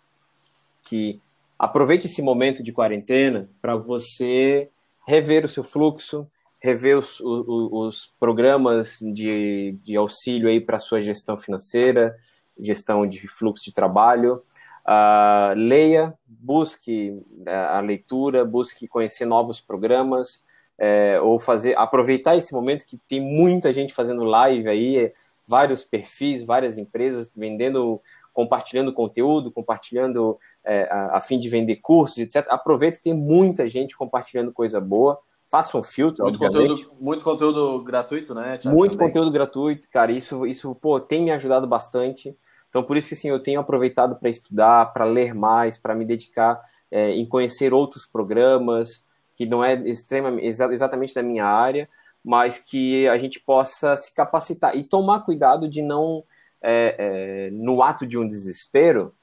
que 0.83 1.21
aproveite 1.59 2.07
esse 2.07 2.23
momento 2.23 2.63
de 2.63 2.73
quarentena 2.73 3.49
para 3.61 3.77
você 3.77 4.71
rever 5.07 5.45
o 5.45 5.49
seu 5.49 5.63
fluxo, 5.63 6.27
rever 6.65 6.97
os, 6.97 7.21
os, 7.21 7.47
os 7.71 8.15
programas 8.19 8.99
de, 8.99 9.79
de 9.83 9.97
auxílio 9.97 10.49
aí 10.49 10.59
para 10.59 10.79
sua 10.79 10.99
gestão 10.99 11.37
financeira, 11.37 12.17
gestão 12.59 13.07
de 13.07 13.29
fluxo 13.29 13.67
de 13.67 13.75
trabalho, 13.75 14.43
Uh, 14.87 15.57
leia, 15.57 16.13
busque 16.27 17.09
uh, 17.09 17.49
a 17.71 17.81
leitura, 17.81 18.45
busque 18.45 18.87
conhecer 18.87 19.25
novos 19.25 19.59
programas, 19.59 20.43
uh, 20.79 21.23
ou 21.25 21.39
fazer, 21.39 21.75
aproveitar 21.79 22.37
esse 22.37 22.53
momento 22.53 22.85
que 22.85 22.99
tem 23.09 23.19
muita 23.19 23.73
gente 23.73 23.95
fazendo 23.95 24.25
live 24.25 24.69
aí, 24.69 25.11
vários 25.49 25.85
perfis, 25.85 26.43
várias 26.43 26.77
empresas 26.77 27.31
vendendo, 27.35 27.99
compartilhando 28.31 28.93
conteúdo, 28.93 29.51
compartilhando 29.51 30.39
é, 30.63 30.83
a, 30.91 31.17
a, 31.17 31.21
fim 31.21 31.39
de 31.39 31.49
vender 31.49 31.77
cursos, 31.77 32.19
etc. 32.19 32.47
Aproveita 32.51 32.99
que 32.99 33.05
tem 33.05 33.15
muita 33.15 33.69
gente 33.71 33.97
compartilhando 33.97 34.53
coisa 34.53 34.81
boa. 34.83 35.19
Faça 35.55 35.79
um 35.79 35.85
filtro, 35.85 36.25
muito 36.25 36.39
conteúdo, 36.41 36.93
muito 36.99 37.25
conteúdo 37.25 37.85
gratuito, 37.85 38.35
né? 38.35 38.59
Thiago, 38.59 38.77
muito 38.77 38.99
também. 38.99 39.07
conteúdo 39.07 39.31
gratuito, 39.31 39.89
cara. 39.89 40.11
Isso, 40.11 40.45
isso, 40.45 40.75
pô, 40.75 40.99
tem 40.99 41.23
me 41.23 41.31
ajudado 41.31 41.65
bastante. 41.65 42.37
Então, 42.69 42.83
por 42.83 42.97
isso 42.97 43.11
que 43.11 43.15
assim, 43.15 43.29
eu 43.29 43.39
tenho 43.39 43.61
aproveitado 43.61 44.17
para 44.17 44.29
estudar, 44.29 44.93
para 44.93 45.05
ler 45.05 45.33
mais, 45.33 45.79
para 45.79 45.95
me 45.95 46.05
dedicar 46.05 46.61
é, 46.91 47.13
em 47.13 47.25
conhecer 47.25 47.73
outros 47.73 48.05
programas, 48.05 49.05
que 49.33 49.47
não 49.47 49.65
é 49.65 49.75
extremamente, 49.89 50.45
exatamente 50.45 51.15
da 51.15 51.23
minha 51.23 51.47
área, 51.47 51.89
mas 52.25 52.59
que 52.59 53.07
a 53.07 53.17
gente 53.17 53.39
possa 53.39 53.97
se 53.97 54.13
capacitar 54.13 54.77
e 54.77 54.83
tomar 54.83 55.21
cuidado 55.21 55.69
de 55.69 55.83
não, 55.83 56.25
é, 56.61 56.97
é, 56.99 57.51
no 57.53 57.81
ato 57.81 58.05
de 58.05 58.19
um 58.19 58.27
desespero, 58.27 59.15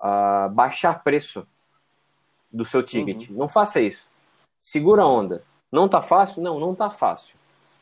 uh, 0.00 0.48
baixar 0.54 1.04
preço 1.04 1.46
do 2.50 2.64
seu 2.64 2.82
ticket. 2.82 3.28
Uhum. 3.28 3.36
Não 3.36 3.48
faça 3.50 3.78
isso. 3.78 4.08
Segura 4.58 5.02
a 5.02 5.06
onda. 5.06 5.44
Não 5.70 5.88
tá 5.88 6.00
fácil? 6.00 6.42
Não, 6.42 6.58
não 6.58 6.74
tá 6.74 6.90
fácil. 6.90 7.34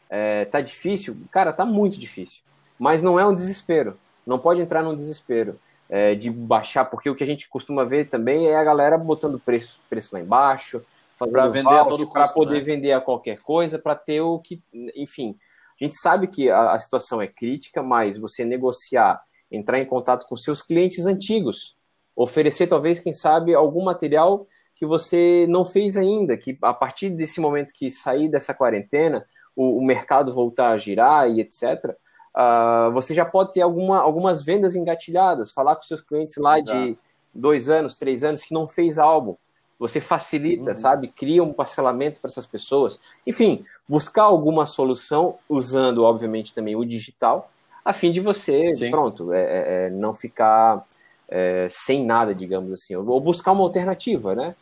É, 0.08 0.44
tá 0.44 0.60
difícil? 0.60 1.16
Cara, 1.30 1.52
tá 1.52 1.64
muito 1.64 1.98
difícil. 1.98 2.42
Mas 2.78 3.02
não 3.02 3.18
é 3.18 3.26
um 3.26 3.34
desespero. 3.34 3.98
Não 4.26 4.38
pode 4.38 4.60
entrar 4.60 4.82
num 4.82 4.94
desespero 4.94 5.58
é, 5.88 6.14
de 6.14 6.30
baixar, 6.30 6.84
porque 6.86 7.10
o 7.10 7.14
que 7.14 7.24
a 7.24 7.26
gente 7.26 7.48
costuma 7.48 7.84
ver 7.84 8.08
também 8.08 8.48
é 8.48 8.56
a 8.56 8.64
galera 8.64 8.96
botando 8.96 9.38
preço, 9.38 9.80
preço 9.88 10.14
lá 10.14 10.20
embaixo, 10.20 10.82
para 11.18 11.48
vender 11.48 11.74
a 11.74 11.84
todo 11.84 12.08
para 12.10 12.28
poder 12.28 12.58
né? 12.58 12.60
vender 12.60 12.92
a 12.92 13.00
qualquer 13.00 13.38
coisa, 13.42 13.78
para 13.78 13.94
ter 13.94 14.20
o 14.20 14.38
que, 14.38 14.62
enfim. 14.96 15.36
A 15.80 15.84
gente 15.84 15.96
sabe 16.00 16.26
que 16.26 16.50
a, 16.50 16.72
a, 16.72 16.78
situação 16.78 17.20
é 17.20 17.26
crítica, 17.26 17.82
mas 17.82 18.16
você 18.16 18.44
negociar, 18.44 19.22
entrar 19.50 19.78
em 19.78 19.86
contato 19.86 20.26
com 20.26 20.36
seus 20.36 20.62
clientes 20.62 21.06
antigos, 21.06 21.76
oferecer 22.16 22.66
talvez, 22.66 23.00
quem 23.00 23.12
sabe, 23.12 23.54
algum 23.54 23.84
material 23.84 24.46
que 24.84 24.86
você 24.86 25.46
não 25.48 25.64
fez 25.64 25.96
ainda, 25.96 26.36
que 26.36 26.58
a 26.60 26.74
partir 26.74 27.08
desse 27.08 27.40
momento 27.40 27.72
que 27.72 27.90
sair 27.90 28.28
dessa 28.28 28.52
quarentena, 28.52 29.24
o, 29.56 29.78
o 29.78 29.84
mercado 29.84 30.32
voltar 30.32 30.68
a 30.68 30.78
girar 30.78 31.28
e 31.28 31.40
etc., 31.40 31.62
uh, 31.86 31.96
ah, 32.34 32.90
você 32.92 33.14
já 33.14 33.24
pode 33.24 33.52
ter 33.52 33.62
alguma, 33.62 33.98
algumas 33.98 34.42
vendas 34.42 34.76
engatilhadas, 34.76 35.50
falar 35.50 35.76
com 35.76 35.82
seus 35.82 36.02
clientes 36.02 36.36
lá 36.36 36.58
Exato. 36.58 36.78
de 36.78 36.98
dois 37.32 37.68
anos, 37.70 37.96
três 37.96 38.22
anos 38.22 38.42
que 38.42 38.52
não 38.52 38.68
fez 38.68 38.98
álbum. 38.98 39.36
Você 39.80 40.00
facilita, 40.00 40.72
uhum. 40.72 40.76
sabe? 40.76 41.08
Cria 41.08 41.42
um 41.42 41.52
parcelamento 41.52 42.20
para 42.20 42.30
essas 42.30 42.46
pessoas. 42.46 43.00
Enfim, 43.26 43.64
buscar 43.88 44.24
alguma 44.24 44.66
solução 44.66 45.36
usando, 45.48 46.04
obviamente, 46.04 46.54
também 46.54 46.76
o 46.76 46.84
digital, 46.84 47.50
a 47.84 47.92
fim 47.92 48.12
de 48.12 48.20
você, 48.20 48.72
Sim. 48.72 48.90
pronto, 48.90 49.32
é, 49.32 49.40
é, 49.40 49.86
é 49.86 49.90
não 49.90 50.14
ficar 50.14 50.84
é, 51.28 51.66
sem 51.70 52.04
nada, 52.04 52.34
digamos 52.34 52.72
assim, 52.72 52.94
ou 52.94 53.20
buscar 53.20 53.52
uma 53.52 53.62
alternativa, 53.62 54.34
né? 54.34 54.54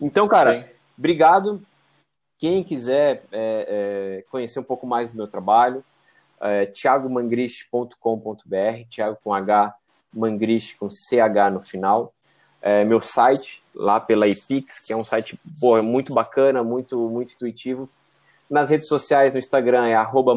Então, 0.00 0.28
cara, 0.28 0.62
Sim. 0.62 0.64
obrigado. 0.96 1.60
Quem 2.38 2.62
quiser 2.62 3.24
é, 3.32 4.20
é, 4.22 4.24
conhecer 4.30 4.60
um 4.60 4.64
pouco 4.64 4.86
mais 4.86 5.10
do 5.10 5.16
meu 5.16 5.26
trabalho, 5.26 5.84
é, 6.40 6.66
thiagomangrich.com.br, 6.66 8.88
Thiago 8.88 9.18
com 9.22 9.34
H, 9.34 9.74
Mangrich 10.14 10.76
com 10.76 10.90
CH 10.90 11.50
no 11.52 11.60
final. 11.60 12.12
É, 12.60 12.84
meu 12.84 13.00
site, 13.00 13.60
lá 13.74 14.00
pela 14.00 14.28
Epix, 14.28 14.80
que 14.80 14.92
é 14.92 14.96
um 14.96 15.04
site 15.04 15.38
pô, 15.60 15.80
muito 15.82 16.12
bacana, 16.12 16.62
muito, 16.62 17.08
muito 17.08 17.32
intuitivo. 17.32 17.88
Nas 18.48 18.70
redes 18.70 18.88
sociais, 18.88 19.32
no 19.32 19.38
Instagram 19.38 19.86
é 19.86 19.94
arroba 19.94 20.34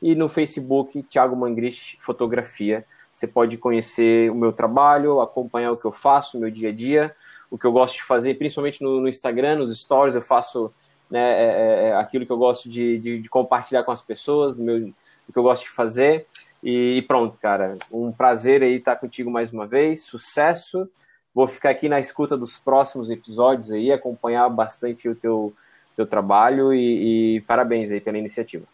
e 0.00 0.14
no 0.14 0.28
Facebook, 0.28 1.02
Thiago 1.04 1.34
Mangrich 1.34 1.98
Fotografia. 2.00 2.84
Você 3.12 3.26
pode 3.26 3.56
conhecer 3.56 4.30
o 4.30 4.34
meu 4.34 4.52
trabalho, 4.52 5.20
acompanhar 5.20 5.72
o 5.72 5.76
que 5.76 5.84
eu 5.84 5.92
faço, 5.92 6.38
meu 6.38 6.50
dia 6.50 6.68
a 6.68 6.72
dia, 6.72 7.16
o 7.50 7.58
que 7.58 7.64
eu 7.64 7.72
gosto 7.72 7.96
de 7.96 8.02
fazer, 8.02 8.34
principalmente 8.34 8.82
no, 8.82 9.00
no 9.00 9.08
Instagram, 9.08 9.56
nos 9.56 9.78
stories, 9.78 10.14
eu 10.14 10.22
faço 10.22 10.72
né, 11.10 11.20
é, 11.20 11.44
é, 11.44 11.88
é 11.88 11.94
aquilo 11.96 12.26
que 12.26 12.32
eu 12.32 12.36
gosto 12.36 12.68
de, 12.68 12.98
de, 12.98 13.22
de, 13.22 13.28
compartilhar 13.28 13.82
com 13.82 13.92
as 13.92 14.02
pessoas, 14.02 14.54
do, 14.54 14.62
meu, 14.62 14.80
do 14.80 15.32
que 15.32 15.38
eu 15.38 15.42
gosto 15.42 15.64
de 15.64 15.70
fazer. 15.70 16.26
E, 16.62 16.98
e 16.98 17.02
pronto, 17.02 17.38
cara. 17.38 17.78
Um 17.90 18.12
prazer 18.12 18.62
aí 18.62 18.74
estar 18.74 18.96
contigo 18.96 19.30
mais 19.30 19.52
uma 19.52 19.66
vez. 19.66 20.02
Sucesso. 20.02 20.88
Vou 21.34 21.46
ficar 21.46 21.70
aqui 21.70 21.88
na 21.88 22.00
escuta 22.00 22.36
dos 22.36 22.58
próximos 22.58 23.10
episódios 23.10 23.70
aí, 23.70 23.92
acompanhar 23.92 24.48
bastante 24.48 25.08
o 25.08 25.14
teu, 25.14 25.54
teu 25.94 26.06
trabalho 26.06 26.74
e, 26.74 27.36
e 27.36 27.40
parabéns 27.42 27.90
aí 27.90 28.00
pela 28.00 28.18
iniciativa. 28.18 28.66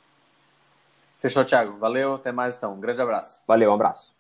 Fechou, 1.19 1.45
Thiago. 1.45 1.79
Valeu, 1.79 2.15
até 2.15 2.33
mais 2.33 2.57
então. 2.57 2.75
Um 2.75 2.81
grande 2.81 3.01
abraço. 3.01 3.43
Valeu, 3.47 3.71
um 3.71 3.75
abraço. 3.75 4.14